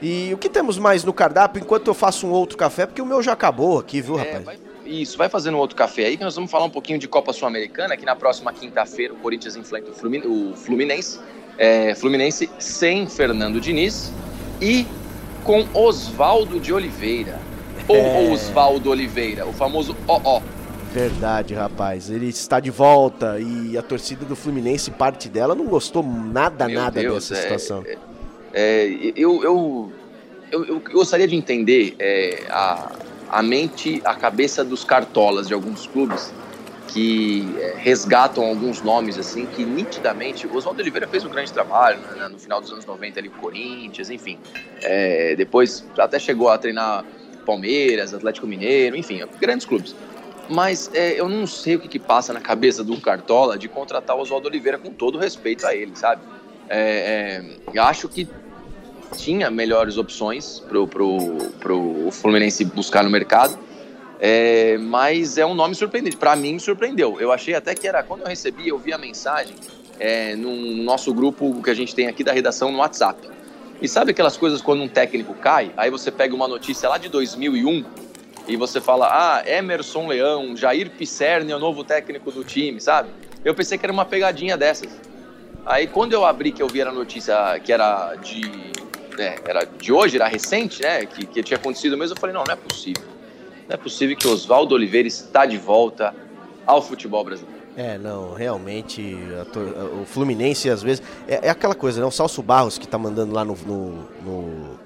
E 0.00 0.30
o 0.34 0.38
que 0.38 0.50
temos 0.50 0.78
mais 0.78 1.04
no 1.04 1.12
cardápio 1.12 1.60
enquanto 1.60 1.88
eu 1.88 1.94
faço 1.94 2.26
um 2.26 2.30
outro 2.30 2.58
café? 2.58 2.84
Porque 2.84 3.00
o 3.00 3.06
meu 3.06 3.22
já 3.22 3.32
acabou 3.32 3.78
aqui, 3.78 4.02
viu, 4.02 4.18
é, 4.18 4.22
rapaz? 4.22 4.44
Vai, 4.44 4.58
isso, 4.84 5.16
vai 5.16 5.28
fazendo 5.28 5.56
um 5.56 5.60
outro 5.60 5.74
café 5.74 6.04
aí 6.04 6.18
que 6.18 6.22
nós 6.22 6.34
vamos 6.34 6.50
falar 6.50 6.66
um 6.66 6.70
pouquinho 6.70 6.98
de 6.98 7.08
Copa 7.08 7.32
Sul-Americana, 7.32 7.96
que 7.96 8.04
na 8.04 8.14
próxima 8.14 8.52
quinta-feira 8.52 9.14
o 9.14 9.16
Corinthians 9.16 9.56
enfrenta 9.56 9.90
o 9.90 10.54
Fluminense 10.54 11.18
é, 11.58 11.94
Fluminense 11.94 12.50
sem 12.58 13.06
Fernando 13.06 13.60
Diniz 13.60 14.12
e 14.60 14.86
com 15.44 15.66
Oswaldo 15.72 16.58
de 16.58 16.72
Oliveira. 16.72 17.38
Ou 17.88 17.96
é... 17.96 18.30
Oswaldo 18.30 18.90
Oliveira, 18.90 19.46
o 19.46 19.52
famoso 19.52 19.96
OO. 20.08 20.42
Verdade, 20.92 21.54
rapaz. 21.54 22.10
Ele 22.10 22.28
está 22.28 22.58
de 22.58 22.70
volta 22.70 23.38
e 23.38 23.76
a 23.76 23.82
torcida 23.82 24.24
do 24.24 24.34
Fluminense, 24.34 24.90
parte 24.90 25.28
dela, 25.28 25.54
não 25.54 25.66
gostou 25.66 26.02
nada, 26.02 26.66
Meu 26.66 26.80
nada 26.80 27.00
Deus, 27.00 27.28
dessa 27.28 27.34
é, 27.34 27.42
situação. 27.42 27.84
É, 27.86 27.98
é, 28.54 29.12
eu, 29.14 29.44
eu, 29.44 29.92
eu, 30.50 30.64
eu, 30.66 30.82
gostaria 30.92 31.28
de 31.28 31.36
entender 31.36 31.94
é, 31.98 32.44
a, 32.48 32.92
a 33.28 33.42
mente, 33.42 34.00
a 34.04 34.14
cabeça 34.14 34.64
dos 34.64 34.84
cartolas 34.84 35.46
de 35.46 35.54
alguns 35.54 35.86
clubes 35.86 36.32
que 36.88 37.46
é, 37.58 37.74
resgatam 37.76 38.44
alguns 38.44 38.82
nomes 38.82 39.18
assim 39.18 39.46
que 39.46 39.64
nitidamente 39.64 40.46
o 40.46 40.54
Oswaldo 40.54 40.80
Oliveira 40.80 41.06
fez 41.06 41.24
um 41.24 41.28
grande 41.28 41.52
trabalho 41.52 41.98
né, 42.16 42.28
no 42.28 42.38
final 42.38 42.60
dos 42.60 42.72
anos 42.72 42.84
90 42.84 43.20
ali 43.20 43.28
com 43.28 43.38
o 43.38 43.40
Corinthians, 43.40 44.10
enfim. 44.10 44.38
É, 44.82 45.34
depois 45.36 45.84
até 45.98 46.18
chegou 46.18 46.48
a 46.48 46.58
treinar 46.58 47.04
Palmeiras, 47.44 48.12
Atlético 48.12 48.46
Mineiro, 48.46 48.96
enfim, 48.96 49.22
grandes 49.40 49.66
clubes. 49.66 49.94
Mas 50.48 50.90
é, 50.94 51.18
eu 51.18 51.28
não 51.28 51.46
sei 51.46 51.76
o 51.76 51.80
que, 51.80 51.88
que, 51.88 51.98
passa 51.98 52.32
na 52.32 52.40
cabeça 52.40 52.84
do 52.84 53.00
Cartola 53.00 53.58
de 53.58 53.68
contratar 53.68 54.16
o 54.16 54.20
Oswaldo 54.20 54.48
Oliveira 54.48 54.78
com 54.78 54.90
todo 54.90 55.18
respeito 55.18 55.66
a 55.66 55.74
ele, 55.74 55.96
sabe? 55.96 56.22
É, 56.68 57.42
é, 57.74 57.78
acho 57.80 58.08
que 58.08 58.28
tinha 59.16 59.50
melhores 59.50 59.96
opções 59.96 60.60
pro, 60.68 60.86
pro, 60.86 61.36
pro 61.60 62.10
Fluminense 62.10 62.64
buscar 62.64 63.02
no 63.02 63.10
mercado 63.10 63.65
é, 64.18 64.78
mas 64.78 65.36
é 65.36 65.44
um 65.44 65.54
nome 65.54 65.74
surpreendente. 65.74 66.16
Para 66.16 66.34
mim, 66.36 66.54
me 66.54 66.60
surpreendeu. 66.60 67.20
Eu 67.20 67.32
achei 67.32 67.54
até 67.54 67.74
que 67.74 67.86
era. 67.86 68.02
Quando 68.02 68.22
eu 68.22 68.26
recebi, 68.26 68.68
eu 68.68 68.78
vi 68.78 68.92
a 68.92 68.98
mensagem 68.98 69.54
é, 69.98 70.34
no 70.34 70.54
nosso 70.82 71.12
grupo 71.12 71.62
que 71.62 71.70
a 71.70 71.74
gente 71.74 71.94
tem 71.94 72.06
aqui 72.06 72.24
da 72.24 72.32
redação 72.32 72.72
no 72.72 72.78
WhatsApp. 72.78 73.28
E 73.80 73.86
sabe 73.86 74.12
aquelas 74.12 74.36
coisas 74.36 74.62
quando 74.62 74.82
um 74.82 74.88
técnico 74.88 75.34
cai? 75.34 75.70
Aí 75.76 75.90
você 75.90 76.10
pega 76.10 76.34
uma 76.34 76.48
notícia 76.48 76.88
lá 76.88 76.96
de 76.96 77.10
2001 77.10 77.84
e 78.48 78.56
você 78.56 78.80
fala: 78.80 79.08
Ah, 79.10 79.42
Emerson 79.46 80.06
Leão, 80.06 80.56
Jair 80.56 80.90
Pisserni 80.90 81.52
é 81.52 81.56
o 81.56 81.58
novo 81.58 81.84
técnico 81.84 82.32
do 82.32 82.42
time, 82.42 82.80
sabe? 82.80 83.10
Eu 83.44 83.54
pensei 83.54 83.76
que 83.76 83.84
era 83.84 83.92
uma 83.92 84.06
pegadinha 84.06 84.56
dessas. 84.56 84.98
Aí 85.66 85.86
quando 85.86 86.14
eu 86.14 86.24
abri 86.24 86.52
que 86.52 86.62
eu 86.62 86.68
vi 86.68 86.80
a 86.80 86.90
notícia 86.90 87.60
que 87.62 87.70
era 87.72 88.14
de, 88.14 88.40
é, 89.18 89.36
era 89.44 89.64
de 89.64 89.92
hoje, 89.92 90.16
era 90.16 90.26
recente, 90.26 90.80
né? 90.80 91.04
Que, 91.04 91.26
que 91.26 91.42
tinha 91.42 91.58
acontecido 91.58 91.98
mesmo, 91.98 92.16
eu 92.16 92.20
falei: 92.20 92.34
Não, 92.34 92.44
não 92.44 92.54
é 92.54 92.56
possível 92.56 93.15
não 93.68 93.74
é 93.74 93.76
possível 93.76 94.16
que 94.16 94.26
Oswaldo 94.26 94.74
Oliveira 94.74 95.08
está 95.08 95.46
de 95.46 95.58
volta 95.58 96.14
ao 96.66 96.82
futebol 96.82 97.24
brasileiro. 97.24 97.56
É, 97.76 97.98
não, 97.98 98.32
realmente 98.32 99.16
o 100.00 100.06
Fluminense 100.06 100.70
às 100.70 100.82
vezes 100.82 101.02
é, 101.28 101.46
é, 101.48 101.50
aquela 101.50 101.74
coisa, 101.74 102.00
né? 102.00 102.06
O 102.06 102.10
Salso 102.10 102.42
Barros 102.42 102.78
que 102.78 102.88
tá 102.88 102.96
mandando 102.96 103.34
lá 103.34 103.44
no, 103.44 103.54
no, 103.66 103.90
no 104.24 104.78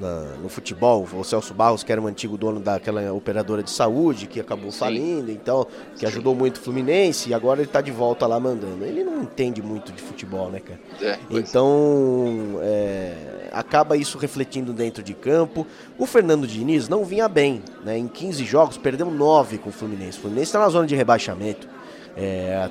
na, 0.00 0.36
no 0.42 0.48
futebol, 0.48 1.06
o 1.12 1.22
Celso 1.22 1.52
Barros, 1.52 1.82
que 1.82 1.92
era 1.92 2.00
um 2.00 2.06
antigo 2.06 2.36
dono 2.36 2.58
daquela 2.58 3.12
operadora 3.12 3.62
de 3.62 3.70
saúde, 3.70 4.26
que 4.26 4.40
acabou 4.40 4.72
Sim. 4.72 4.78
falindo, 4.78 5.30
então, 5.30 5.66
que 5.94 6.00
Sim. 6.00 6.06
ajudou 6.06 6.34
muito 6.34 6.56
o 6.56 6.60
Fluminense, 6.60 7.30
e 7.30 7.34
agora 7.34 7.60
ele 7.60 7.68
está 7.68 7.80
de 7.80 7.90
volta 7.90 8.26
lá 8.26 8.40
mandando. 8.40 8.84
Ele 8.84 9.04
não 9.04 9.22
entende 9.22 9.62
muito 9.62 9.92
de 9.92 10.00
futebol, 10.00 10.50
né, 10.50 10.60
cara? 10.60 10.80
É, 11.00 11.18
então, 11.30 12.58
é, 12.62 13.48
acaba 13.52 13.96
isso 13.96 14.16
refletindo 14.18 14.72
dentro 14.72 15.02
de 15.02 15.14
campo. 15.14 15.66
O 15.98 16.06
Fernando 16.06 16.46
Diniz 16.46 16.88
não 16.88 17.04
vinha 17.04 17.28
bem, 17.28 17.62
né? 17.84 17.98
Em 17.98 18.08
15 18.08 18.44
jogos, 18.44 18.76
perdeu 18.78 19.10
9 19.10 19.58
com 19.58 19.68
o 19.68 19.72
Fluminense. 19.72 20.18
O 20.18 20.22
Fluminense 20.22 20.48
está 20.48 20.58
na 20.58 20.68
zona 20.68 20.86
de 20.86 20.94
rebaixamento. 20.96 21.68
É, 22.16 22.68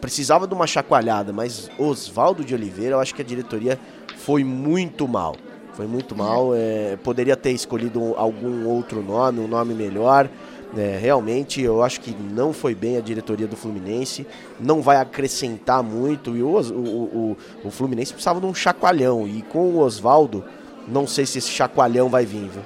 precisava 0.00 0.46
de 0.46 0.54
uma 0.54 0.66
chacoalhada, 0.66 1.32
mas 1.32 1.70
Oswaldo 1.78 2.44
de 2.44 2.54
Oliveira, 2.54 2.96
eu 2.96 3.00
acho 3.00 3.14
que 3.14 3.22
a 3.22 3.24
diretoria 3.24 3.78
foi 4.16 4.44
muito 4.44 5.08
mal. 5.08 5.36
Foi 5.74 5.86
muito 5.86 6.14
mal. 6.16 6.54
É, 6.54 6.96
poderia 7.02 7.36
ter 7.36 7.52
escolhido 7.52 8.14
algum 8.16 8.66
outro 8.68 9.02
nome, 9.02 9.40
um 9.40 9.48
nome 9.48 9.74
melhor. 9.74 10.28
É, 10.76 10.96
realmente, 10.98 11.60
eu 11.60 11.82
acho 11.82 12.00
que 12.00 12.14
não 12.14 12.52
foi 12.52 12.74
bem 12.74 12.96
a 12.96 13.00
diretoria 13.00 13.46
do 13.46 13.56
Fluminense. 13.56 14.26
Não 14.58 14.80
vai 14.80 14.96
acrescentar 14.96 15.82
muito. 15.82 16.36
E 16.36 16.42
o, 16.42 16.48
o, 16.48 17.36
o, 17.36 17.36
o 17.64 17.70
Fluminense 17.70 18.12
precisava 18.12 18.40
de 18.40 18.46
um 18.46 18.54
chacoalhão. 18.54 19.26
E 19.26 19.42
com 19.42 19.70
o 19.70 19.78
Oswaldo, 19.80 20.44
não 20.88 21.06
sei 21.06 21.26
se 21.26 21.38
esse 21.38 21.50
chacoalhão 21.50 22.08
vai 22.08 22.24
vir, 22.24 22.48
viu? 22.48 22.62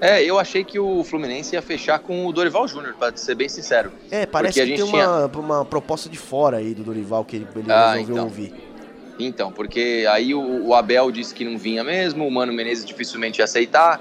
É, 0.00 0.22
eu 0.22 0.38
achei 0.38 0.64
que 0.64 0.78
o 0.78 1.02
Fluminense 1.02 1.54
ia 1.54 1.62
fechar 1.62 1.98
com 1.98 2.26
o 2.26 2.32
Dorival 2.32 2.68
Júnior, 2.68 2.94
para 2.98 3.16
ser 3.16 3.34
bem 3.34 3.48
sincero. 3.48 3.92
É, 4.10 4.26
parece 4.26 4.60
que 4.60 4.66
tem 4.66 4.84
tinha... 4.84 5.08
uma, 5.08 5.26
uma 5.26 5.64
proposta 5.64 6.10
de 6.10 6.18
fora 6.18 6.58
aí 6.58 6.74
do 6.74 6.82
Dorival 6.82 7.24
que 7.24 7.36
ele, 7.36 7.48
ele 7.56 7.72
ah, 7.72 7.92
resolveu 7.92 8.14
então. 8.14 8.24
ouvir. 8.24 8.52
Então, 9.18 9.52
porque 9.52 10.06
aí 10.10 10.34
o, 10.34 10.66
o, 10.66 10.74
Abel 10.74 11.10
disse 11.10 11.34
que 11.34 11.44
não 11.44 11.56
vinha 11.56 11.84
mesmo, 11.84 12.26
o 12.26 12.30
Mano 12.30 12.52
Menezes 12.52 12.84
dificilmente 12.84 13.38
ia 13.38 13.44
aceitar. 13.44 14.00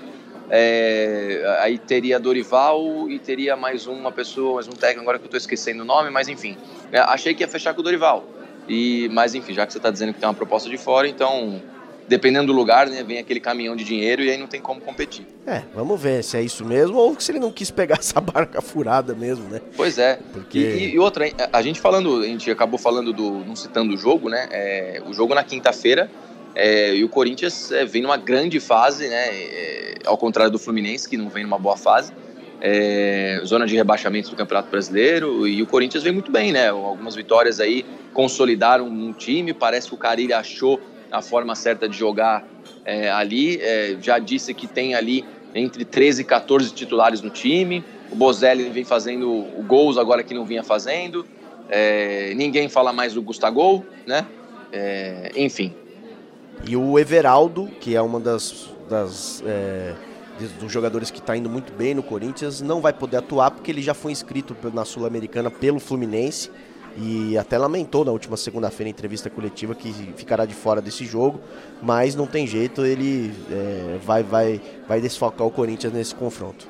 É, 0.49 1.58
aí 1.62 1.78
teria 1.78 2.19
Dorival 2.19 3.10
e 3.10 3.17
teria 3.19 3.56
mais 3.56 3.88
uma 3.88 4.12
pessoa, 4.12 4.56
mais 4.56 4.67
um 4.67 4.71
técnico, 4.71 5.02
agora 5.02 5.17
que 5.17 5.26
eu 5.26 5.28
estou 5.28 5.38
esquecendo 5.38 5.84
o 5.84 5.86
nome, 5.86 6.10
mas 6.10 6.28
enfim. 6.28 6.58
É, 6.91 6.99
achei 6.99 7.34
que 7.34 7.43
ia 7.43 7.47
fechar 7.47 7.73
com 7.73 7.82
o 7.82 7.84
Dorival. 7.84 8.28
E, 8.67 9.10
mas 9.12 9.36
enfim, 9.36 9.54
já 9.54 9.65
que 9.65 9.73
você 9.73 9.80
está 9.80 9.91
dizendo 9.91 10.13
que 10.13 10.19
tem 10.19 10.28
uma 10.28 10.36
proposta 10.36 10.69
de 10.69 10.78
fora, 10.78 11.08
então 11.08 11.62
dependendo 12.07 12.47
do 12.47 12.53
lugar, 12.53 12.87
né, 12.87 13.03
vem 13.03 13.17
aquele 13.17 13.39
caminhão 13.39 13.75
de 13.75 13.83
dinheiro 13.83 14.21
e 14.21 14.29
aí 14.29 14.37
não 14.37 14.47
tem 14.47 14.61
como 14.61 14.81
competir. 14.81 15.25
É, 15.45 15.63
vamos 15.73 15.99
ver 15.99 16.23
se 16.23 16.37
é 16.37 16.41
isso 16.41 16.65
mesmo 16.65 16.97
ou 16.97 17.19
se 17.19 17.31
ele 17.31 17.39
não 17.39 17.51
quis 17.51 17.71
pegar 17.71 17.95
essa 17.99 18.19
barca 18.19 18.61
furada 18.61 19.13
mesmo, 19.13 19.47
né? 19.49 19.61
Pois 19.75 19.97
é. 19.97 20.19
Porque... 20.31 20.59
E, 20.59 20.93
e 20.95 20.99
outra, 20.99 21.25
a 21.51 21.61
gente 21.61 21.79
falando, 21.79 22.21
a 22.21 22.25
gente 22.25 22.49
acabou 22.49 22.79
falando 22.79 23.13
do, 23.13 23.31
não 23.45 23.55
citando 23.55 23.93
o 23.93 23.97
jogo, 23.97 24.29
né? 24.29 24.47
É, 24.51 25.01
o 25.07 25.13
jogo 25.13 25.33
na 25.33 25.43
quinta-feira 25.43 26.09
é, 26.55 26.95
e 26.95 27.03
o 27.03 27.09
Corinthians 27.09 27.71
é, 27.71 27.85
vem 27.85 28.01
numa 28.01 28.17
grande 28.17 28.59
fase, 28.59 29.07
né? 29.07 29.29
É, 29.29 29.95
ao 30.05 30.17
contrário 30.17 30.51
do 30.51 30.59
Fluminense 30.59 31.09
que 31.09 31.17
não 31.17 31.29
vem 31.29 31.43
numa 31.43 31.57
boa 31.57 31.77
fase. 31.77 32.13
É, 32.61 33.41
zona 33.43 33.65
de 33.65 33.75
rebaixamento 33.75 34.29
do 34.29 34.37
Campeonato 34.37 34.69
Brasileiro 34.69 35.45
e 35.45 35.61
o 35.61 35.67
Corinthians 35.67 36.01
vem 36.03 36.13
muito 36.13 36.31
bem, 36.31 36.53
né? 36.53 36.69
Algumas 36.69 37.15
vitórias 37.15 37.59
aí 37.59 37.85
consolidaram 38.13 38.87
um 38.87 39.11
time. 39.11 39.53
Parece 39.53 39.89
que 39.89 39.95
o 39.95 39.97
Carilho 39.97 40.35
achou 40.35 40.79
a 41.13 41.21
forma 41.21 41.54
certa 41.56 41.88
de 41.88 41.95
jogar 41.95 42.43
é, 42.84 43.10
ali, 43.12 43.62
é, 43.62 43.95
já 44.02 44.17
disse 44.17 44.54
que 44.54 44.65
tem 44.65 44.95
ali 44.95 45.23
entre 45.54 45.86
13 45.86 46.23
e 46.23 46.26
14 46.26 46.73
titulares 46.73 47.21
no 47.21 47.30
time. 47.30 47.86
O 48.12 48.15
Bozelli 48.15 48.67
vem 48.69 48.84
fazendo 48.84 49.45
gols 49.67 49.97
agora 49.97 50.23
que 50.23 50.34
não 50.34 50.43
vinha 50.43 50.63
fazendo. 50.63 51.26
É, 51.69 52.34
ninguém 52.36 52.67
fala 52.67 52.91
mais 52.91 53.13
do 53.13 53.21
Gustavo, 53.21 53.86
né? 54.08 54.26
É, 54.71 55.32
enfim. 55.36 55.73
E 56.67 56.76
o 56.76 56.97
Everaldo, 56.97 57.67
que 57.80 57.95
é 57.95 58.02
uma 58.02 58.19
das, 58.19 58.69
das 58.89 59.43
é, 59.45 59.93
dos 60.60 60.71
jogadores 60.71 61.12
que 61.12 61.19
está 61.19 61.38
indo 61.38 61.49
muito 61.49 61.71
bem 61.73 61.93
no 61.93 62.02
Corinthians, 62.02 62.60
não 62.60 62.82
vai 62.82 62.91
poder 62.91 63.17
atuar 63.17 63.52
porque 63.52 63.69
ele 63.69 63.82
já 63.82 63.93
foi 63.93 64.12
inscrito 64.12 64.56
na 64.73 64.84
Sul-Americana 64.84 65.52
pelo 65.52 65.80
Fluminense 65.80 66.49
e 66.97 67.38
até 67.38 67.58
lamentou 67.58 68.06
na 68.06 68.12
última 68.12 68.38
segunda-feira 68.38 68.89
em 68.89 68.91
entrevista 68.91 69.29
coletiva 69.29 69.73
que 69.73 69.91
ficará 70.15 70.45
de 70.45 70.53
fora 70.53 70.82
desse 70.82 71.06
jogo, 71.06 71.41
mas 71.82 72.15
não 72.15 72.27
tem 72.27 72.45
jeito, 72.45 72.86
ele 72.86 73.34
é, 73.51 73.97
vai, 74.03 74.23
vai, 74.23 74.62
vai 74.88 75.01
desfocar 75.01 75.47
o 75.47 75.51
Corinthians 75.51 75.93
nesse 75.93 76.13
confronto. 76.13 76.67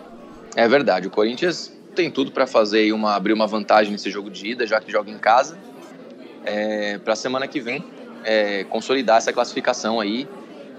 É 0.55 0.67
verdade, 0.67 1.07
o 1.07 1.09
Corinthians 1.09 1.73
tem 1.93 2.09
tudo 2.09 2.31
para 2.31 2.47
fazer 2.47 2.91
uma 2.93 3.15
abrir 3.15 3.33
uma 3.33 3.47
vantagem 3.47 3.91
nesse 3.91 4.09
jogo 4.09 4.29
de 4.29 4.51
ida, 4.51 4.65
já 4.65 4.79
que 4.79 4.91
joga 4.91 5.12
em 5.12 5.17
casa, 5.17 5.57
é, 6.45 6.97
para 6.97 7.13
a 7.13 7.15
semana 7.15 7.47
que 7.47 7.59
vem 7.59 7.83
é, 8.23 8.63
consolidar 8.65 9.17
essa 9.17 9.33
classificação 9.33 9.99
aí. 9.99 10.27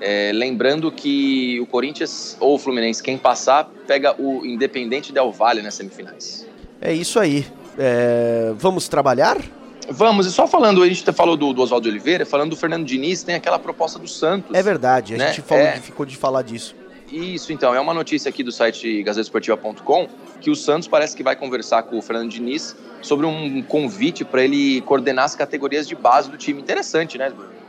É, 0.00 0.33
lembrando 0.35 0.90
que 0.90 1.61
o 1.61 1.66
Corinthians 1.66 2.37
ou 2.40 2.57
o 2.57 2.59
Fluminense, 2.59 3.02
quem 3.02 3.16
passar, 3.16 3.70
pega 3.87 4.14
o 4.20 4.44
Independente 4.44 5.12
Del 5.12 5.30
Valle 5.30 5.62
nas 5.62 5.74
semifinais. 5.74 6.46
É 6.80 6.92
isso 6.92 7.18
aí. 7.18 7.46
É, 7.78 8.52
vamos 8.56 8.88
trabalhar? 8.88 9.38
Vamos, 9.88 10.26
e 10.26 10.32
só 10.32 10.46
falando, 10.46 10.82
a 10.82 10.87
gente 10.87 11.04
falou 11.12 11.37
do, 11.37 11.52
do 11.52 11.60
Oswaldo 11.60 11.88
Oliveira, 11.88 12.24
falando 12.24 12.50
do 12.50 12.56
Fernando 12.56 12.87
Diniz, 12.87 13.22
tem 13.22 13.34
aquela 13.34 13.58
proposta 13.58 13.98
do 13.98 14.08
Santos. 14.08 14.54
É 14.54 14.62
verdade, 14.62 15.14
a 15.14 15.18
né? 15.18 15.28
gente 15.28 15.42
falou, 15.42 15.64
é... 15.64 15.76
ficou 15.76 16.06
de 16.06 16.16
falar 16.16 16.42
disso. 16.42 16.74
Isso, 17.12 17.52
então, 17.52 17.74
é 17.74 17.78
uma 17.78 17.92
notícia 17.92 18.28
aqui 18.28 18.42
do 18.42 18.50
site 18.50 19.02
gazetesportiva.com 19.02 20.08
que 20.40 20.50
o 20.50 20.56
Santos 20.56 20.88
parece 20.88 21.14
que 21.16 21.22
vai 21.22 21.37
conversar 21.37 21.82
com 21.84 21.98
o 21.98 22.02
Fernando 22.02 22.30
Diniz 22.30 22.74
sobre 23.02 23.26
um 23.26 23.62
convite 23.62 24.24
para 24.24 24.42
ele 24.42 24.80
coordenar 24.82 25.26
as 25.26 25.34
categorias 25.34 25.87
de 25.87 25.94
base 25.94 26.30
do 26.30 26.37
time. 26.37 26.60
Interessante, 26.60 27.18
né, 27.18 27.30
Bruno? 27.30 27.63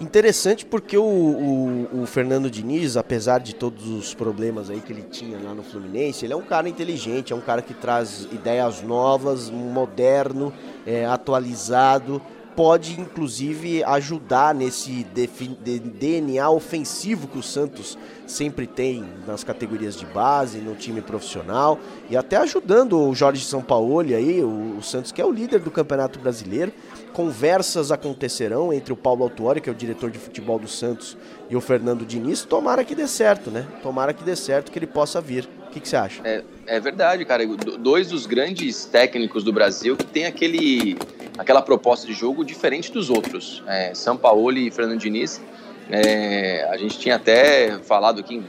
Interessante 0.00 0.64
porque 0.64 0.96
o, 0.96 1.04
o, 1.04 2.02
o, 2.02 2.06
Fernando 2.06 2.50
Diniz, 2.50 2.96
apesar 2.96 3.38
de 3.38 3.54
todos 3.54 3.86
os 3.86 4.14
problemas 4.14 4.70
aí 4.70 4.80
que 4.80 4.90
ele 4.94 5.02
tinha 5.02 5.38
lá 5.38 5.52
no 5.52 5.62
Fluminense, 5.62 6.24
ele 6.24 6.32
é 6.32 6.36
um 6.36 6.40
cara 6.40 6.70
inteligente, 6.70 7.34
é 7.34 7.36
um 7.36 7.40
cara 7.40 7.60
que 7.60 7.74
traz 7.74 8.26
ideias 8.32 8.80
novas, 8.80 9.50
moderno, 9.50 10.54
é, 10.86 11.04
atualizado, 11.04 12.22
pode 12.56 13.00
inclusive 13.00 13.82
ajudar 13.84 14.54
nesse 14.54 15.04
DNA 15.04 16.48
ofensivo 16.50 17.28
que 17.28 17.38
o 17.38 17.42
Santos 17.42 17.96
sempre 18.26 18.66
tem 18.66 19.04
nas 19.26 19.42
categorias 19.42 19.96
de 19.96 20.06
base, 20.06 20.58
no 20.58 20.74
time 20.74 21.00
profissional 21.00 21.78
e 22.08 22.16
até 22.16 22.36
ajudando 22.36 22.98
o 22.98 23.14
Jorge 23.14 23.44
Sampaoli 23.44 24.14
aí, 24.14 24.42
o, 24.42 24.76
o 24.78 24.82
Santos 24.82 25.12
que 25.12 25.20
é 25.20 25.24
o 25.24 25.32
líder 25.32 25.60
do 25.60 25.70
Campeonato 25.70 26.18
Brasileiro 26.18 26.72
conversas 27.12 27.90
acontecerão 27.90 28.72
entre 28.72 28.92
o 28.92 28.96
Paulo 28.96 29.24
Autuori, 29.24 29.60
que 29.60 29.68
é 29.68 29.72
o 29.72 29.74
diretor 29.74 30.10
de 30.10 30.18
futebol 30.18 30.58
do 30.58 30.68
Santos, 30.68 31.16
e 31.48 31.56
o 31.56 31.60
Fernando 31.60 32.06
Diniz. 32.06 32.42
Tomara 32.42 32.84
que 32.84 32.94
dê 32.94 33.06
certo, 33.06 33.50
né? 33.50 33.66
Tomara 33.82 34.14
que 34.14 34.24
dê 34.24 34.36
certo, 34.36 34.70
que 34.70 34.78
ele 34.78 34.86
possa 34.86 35.20
vir. 35.20 35.48
O 35.66 35.72
que, 35.72 35.86
você 35.86 35.96
acha? 35.96 36.20
É, 36.24 36.42
é 36.66 36.80
verdade, 36.80 37.24
cara. 37.24 37.46
Dois 37.46 38.08
dos 38.08 38.26
grandes 38.26 38.84
técnicos 38.84 39.44
do 39.44 39.52
Brasil 39.52 39.96
que 39.96 40.04
tem 40.04 40.26
aquele, 40.26 40.96
aquela 41.40 41.62
proposta 41.62 42.06
de 42.06 42.12
jogo 42.12 42.44
diferente 42.44 42.92
dos 42.92 43.08
outros. 43.08 43.64
É, 43.66 43.94
São 43.94 44.14
Paulo 44.14 44.52
e 44.52 44.70
Fernando 44.70 44.98
Diniz. 44.98 45.40
É, 45.88 46.68
a 46.70 46.76
gente 46.76 46.98
tinha 46.98 47.16
até 47.16 47.78
falado 47.78 48.20
aqui 48.20 48.42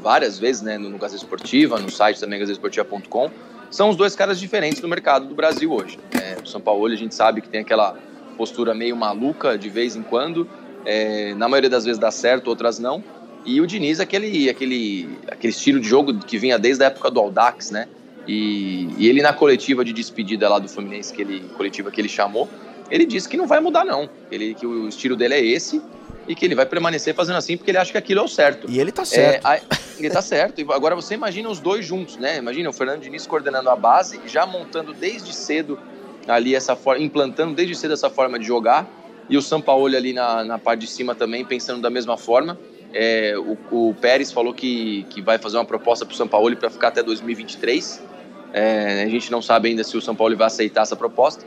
várias 0.00 0.38
vezes 0.38 0.62
né, 0.62 0.78
no, 0.78 0.88
no 0.88 0.96
Gazeta 0.96 1.22
Esportiva, 1.22 1.78
no 1.78 1.90
site 1.90 2.18
também 2.18 2.40
gazetesportiva.com, 2.40 3.30
são 3.70 3.90
os 3.90 3.96
dois 3.96 4.16
caras 4.16 4.40
diferentes 4.40 4.80
no 4.80 4.88
mercado 4.88 5.26
do 5.26 5.34
Brasil 5.34 5.70
hoje. 5.70 5.98
É, 6.10 6.38
o 6.42 6.46
São 6.46 6.58
Paulo 6.58 6.86
a 6.86 6.96
gente 6.96 7.14
sabe 7.14 7.42
que 7.42 7.50
tem 7.50 7.60
aquela 7.60 7.98
postura 8.38 8.74
meio 8.74 8.96
maluca 8.96 9.58
de 9.58 9.68
vez 9.68 9.94
em 9.94 10.02
quando. 10.02 10.48
É, 10.86 11.34
na 11.34 11.48
maioria 11.50 11.68
das 11.68 11.84
vezes 11.84 11.98
dá 11.98 12.10
certo, 12.10 12.48
outras 12.48 12.78
não. 12.78 13.04
E 13.44 13.60
o 13.60 13.66
Diniz, 13.66 14.00
aquele, 14.00 14.48
aquele, 14.48 15.18
aquele 15.30 15.52
estilo 15.52 15.80
de 15.80 15.88
jogo 15.88 16.18
que 16.20 16.38
vinha 16.38 16.58
desde 16.58 16.82
a 16.82 16.86
época 16.86 17.10
do 17.10 17.20
Aldax, 17.20 17.70
né? 17.70 17.88
E, 18.28 18.88
e, 18.98 19.08
ele 19.08 19.22
na 19.22 19.32
coletiva 19.32 19.82
de 19.82 19.92
despedida 19.92 20.48
lá 20.48 20.58
do 20.58 20.68
Fluminense, 20.68 21.12
que 21.12 21.22
ele, 21.22 21.40
coletiva 21.56 21.90
que 21.90 21.98
ele 21.98 22.08
chamou, 22.08 22.48
ele 22.90 23.06
disse 23.06 23.28
que 23.28 23.36
não 23.36 23.46
vai 23.46 23.58
mudar 23.58 23.84
não. 23.84 24.08
Ele, 24.30 24.54
que 24.54 24.66
o 24.66 24.86
estilo 24.86 25.16
dele 25.16 25.34
é 25.34 25.44
esse 25.44 25.80
e 26.28 26.34
que 26.34 26.44
ele 26.44 26.54
vai 26.54 26.66
permanecer 26.66 27.14
fazendo 27.14 27.36
assim 27.36 27.56
porque 27.56 27.70
ele 27.70 27.78
acha 27.78 27.90
que 27.90 27.96
aquilo 27.96 28.20
é 28.20 28.22
o 28.22 28.28
certo. 28.28 28.70
E 28.70 28.78
ele 28.78 28.92
tá 28.92 29.04
certo. 29.04 29.46
É, 29.48 29.62
ele 29.98 30.10
tá 30.10 30.20
certo. 30.20 30.72
Agora 30.72 30.94
você 30.94 31.14
imagina 31.14 31.48
os 31.48 31.58
dois 31.58 31.86
juntos, 31.86 32.16
né? 32.16 32.36
Imagina 32.36 32.68
o 32.68 32.72
Fernando 32.72 33.00
Diniz 33.00 33.26
coordenando 33.26 33.70
a 33.70 33.76
base, 33.76 34.20
já 34.26 34.44
montando 34.44 34.92
desde 34.92 35.34
cedo 35.34 35.78
ali 36.26 36.54
essa 36.54 36.76
forma, 36.76 37.02
implantando 37.02 37.54
desde 37.54 37.74
cedo 37.74 37.94
essa 37.94 38.10
forma 38.10 38.38
de 38.38 38.46
jogar, 38.46 38.86
e 39.30 39.36
o 39.36 39.42
Sampaoli 39.42 39.96
ali 39.96 40.12
na, 40.12 40.44
na 40.44 40.58
parte 40.58 40.80
de 40.80 40.86
cima 40.86 41.14
também 41.14 41.44
pensando 41.44 41.80
da 41.80 41.88
mesma 41.88 42.18
forma. 42.18 42.58
É, 42.92 43.34
o, 43.36 43.56
o, 43.70 43.94
Pérez 43.94 44.32
falou 44.32 44.54
que, 44.54 45.04
que 45.10 45.20
vai 45.20 45.38
fazer 45.38 45.58
uma 45.58 45.64
proposta 45.64 46.06
para 46.06 46.14
o 46.14 46.16
Sampaoli 46.16 46.56
para 46.56 46.70
ficar 46.70 46.88
até 46.88 47.02
2023. 47.02 48.02
É, 48.52 49.02
a 49.02 49.08
gente 49.08 49.30
não 49.30 49.42
sabe 49.42 49.68
ainda 49.68 49.84
se 49.84 49.96
o 49.96 50.00
São 50.00 50.14
Paulo 50.14 50.36
vai 50.36 50.46
aceitar 50.46 50.82
essa 50.82 50.96
proposta, 50.96 51.44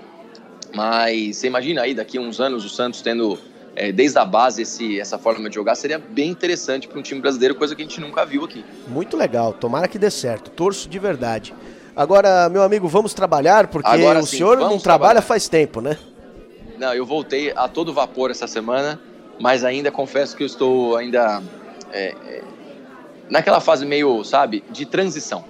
mas 0.73 1.37
você 1.37 1.47
imagina 1.47 1.81
aí 1.81 1.93
daqui 1.93 2.17
a 2.17 2.21
uns 2.21 2.39
anos 2.39 2.63
o 2.63 2.69
Santos 2.69 3.01
tendo 3.01 3.37
é, 3.75 3.91
desde 3.91 4.17
a 4.19 4.25
base 4.25 4.61
esse, 4.61 4.99
essa 4.99 5.17
forma 5.17 5.49
de 5.49 5.55
jogar 5.55 5.75
seria 5.75 5.97
bem 5.97 6.29
interessante 6.29 6.87
para 6.87 6.99
um 6.99 7.01
time 7.01 7.21
brasileiro, 7.21 7.55
coisa 7.55 7.75
que 7.75 7.81
a 7.81 7.85
gente 7.85 7.99
nunca 7.99 8.25
viu 8.25 8.43
aqui. 8.43 8.63
Muito 8.87 9.17
legal, 9.17 9.53
tomara 9.53 9.87
que 9.87 9.97
dê 9.97 10.11
certo, 10.11 10.51
torço 10.51 10.87
de 10.87 10.99
verdade. 10.99 11.53
Agora, 11.95 12.47
meu 12.49 12.63
amigo, 12.63 12.87
vamos 12.87 13.13
trabalhar, 13.13 13.67
porque 13.67 13.89
Agora, 13.89 14.19
o 14.19 14.25
sim, 14.25 14.37
senhor 14.37 14.57
não 14.57 14.77
trabalhar. 14.77 14.81
trabalha 14.81 15.21
faz 15.21 15.49
tempo, 15.49 15.81
né? 15.81 15.97
Não, 16.77 16.93
eu 16.93 17.05
voltei 17.05 17.51
a 17.55 17.67
todo 17.67 17.93
vapor 17.93 18.31
essa 18.31 18.47
semana, 18.47 18.99
mas 19.39 19.63
ainda 19.63 19.91
confesso 19.91 20.35
que 20.35 20.43
eu 20.43 20.47
estou 20.47 20.95
ainda 20.95 21.43
é, 21.91 22.15
é, 22.25 22.43
naquela 23.29 23.59
fase 23.59 23.85
meio, 23.85 24.23
sabe, 24.23 24.63
de 24.71 24.85
transição. 24.85 25.43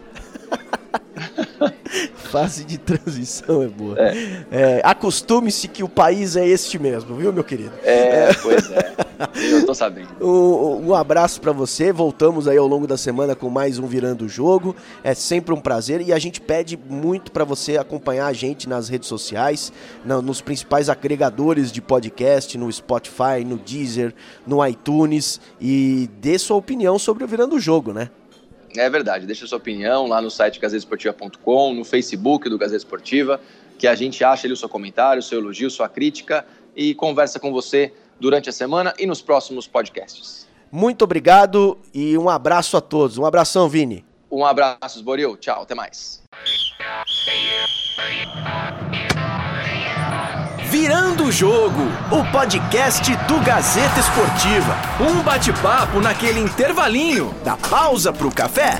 Fase 2.15 2.63
de 2.63 2.77
transição 2.77 3.61
é 3.61 3.67
boa. 3.67 3.95
É. 3.99 4.45
É, 4.51 4.81
Acostume-se 4.83 5.67
que 5.67 5.83
o 5.83 5.89
país 5.89 6.35
é 6.35 6.47
este 6.47 6.79
mesmo, 6.79 7.15
viu, 7.15 7.33
meu 7.33 7.43
querido? 7.43 7.73
É, 7.83 8.33
pois 8.41 8.71
é. 8.71 8.95
Eu 9.35 9.65
tô 9.65 9.73
sabendo. 9.73 10.09
Um, 10.21 10.89
um 10.89 10.95
abraço 10.95 11.41
para 11.41 11.51
você. 11.51 11.91
Voltamos 11.91 12.47
aí 12.47 12.57
ao 12.57 12.67
longo 12.67 12.87
da 12.87 12.97
semana 12.97 13.35
com 13.35 13.49
mais 13.49 13.79
um 13.79 13.85
Virando 13.85 14.25
o 14.25 14.29
Jogo. 14.29 14.75
É 15.03 15.13
sempre 15.13 15.53
um 15.53 15.59
prazer 15.59 16.01
e 16.01 16.13
a 16.13 16.19
gente 16.19 16.39
pede 16.39 16.77
muito 16.89 17.31
para 17.31 17.43
você 17.43 17.77
acompanhar 17.77 18.27
a 18.27 18.33
gente 18.33 18.69
nas 18.69 18.87
redes 18.87 19.07
sociais, 19.09 19.73
na, 20.05 20.21
nos 20.21 20.41
principais 20.41 20.89
agregadores 20.89 21.71
de 21.71 21.81
podcast, 21.81 22.57
no 22.57 22.71
Spotify, 22.71 23.43
no 23.45 23.57
Deezer, 23.57 24.13
no 24.45 24.65
iTunes 24.65 25.41
e 25.59 26.09
dê 26.19 26.37
sua 26.37 26.57
opinião 26.57 26.97
sobre 26.99 27.23
o 27.23 27.27
Virando 27.27 27.55
o 27.55 27.59
Jogo, 27.59 27.91
né? 27.91 28.09
É 28.75 28.89
verdade, 28.89 29.25
deixa 29.25 29.45
sua 29.45 29.57
opinião 29.57 30.07
lá 30.07 30.21
no 30.21 30.29
site 30.29 30.59
gazetesportiva.com, 30.59 31.73
no 31.73 31.83
Facebook 31.83 32.49
do 32.49 32.57
Gazeta 32.57 32.77
Esportiva, 32.77 33.39
que 33.77 33.87
a 33.87 33.95
gente 33.95 34.23
acha 34.23 34.47
ali 34.47 34.53
o 34.53 34.57
seu 34.57 34.69
comentário, 34.69 35.19
o 35.19 35.23
seu 35.23 35.39
elogio, 35.39 35.69
sua 35.69 35.89
crítica 35.89 36.45
e 36.75 36.93
conversa 36.93 37.39
com 37.39 37.51
você 37.51 37.93
durante 38.19 38.49
a 38.49 38.53
semana 38.53 38.93
e 38.97 39.05
nos 39.05 39.21
próximos 39.21 39.67
podcasts. 39.67 40.47
Muito 40.71 41.03
obrigado 41.03 41.77
e 41.93 42.17
um 42.17 42.29
abraço 42.29 42.77
a 42.77 42.81
todos. 42.81 43.17
Um 43.17 43.25
abração, 43.25 43.67
Vini. 43.67 44.05
Um 44.31 44.45
abraço, 44.45 45.03
Boril. 45.03 45.35
Tchau, 45.35 45.63
até 45.63 45.75
mais. 45.75 46.21
Virando 50.71 51.25
o 51.25 51.31
Jogo, 51.33 51.81
o 52.09 52.31
podcast 52.31 53.13
do 53.27 53.41
Gazeta 53.41 53.99
Esportiva. 53.99 54.73
Um 55.01 55.21
bate-papo 55.21 55.99
naquele 55.99 56.39
intervalinho 56.39 57.35
da 57.43 57.57
pausa 57.57 58.13
pro 58.13 58.31
café. 58.31 58.79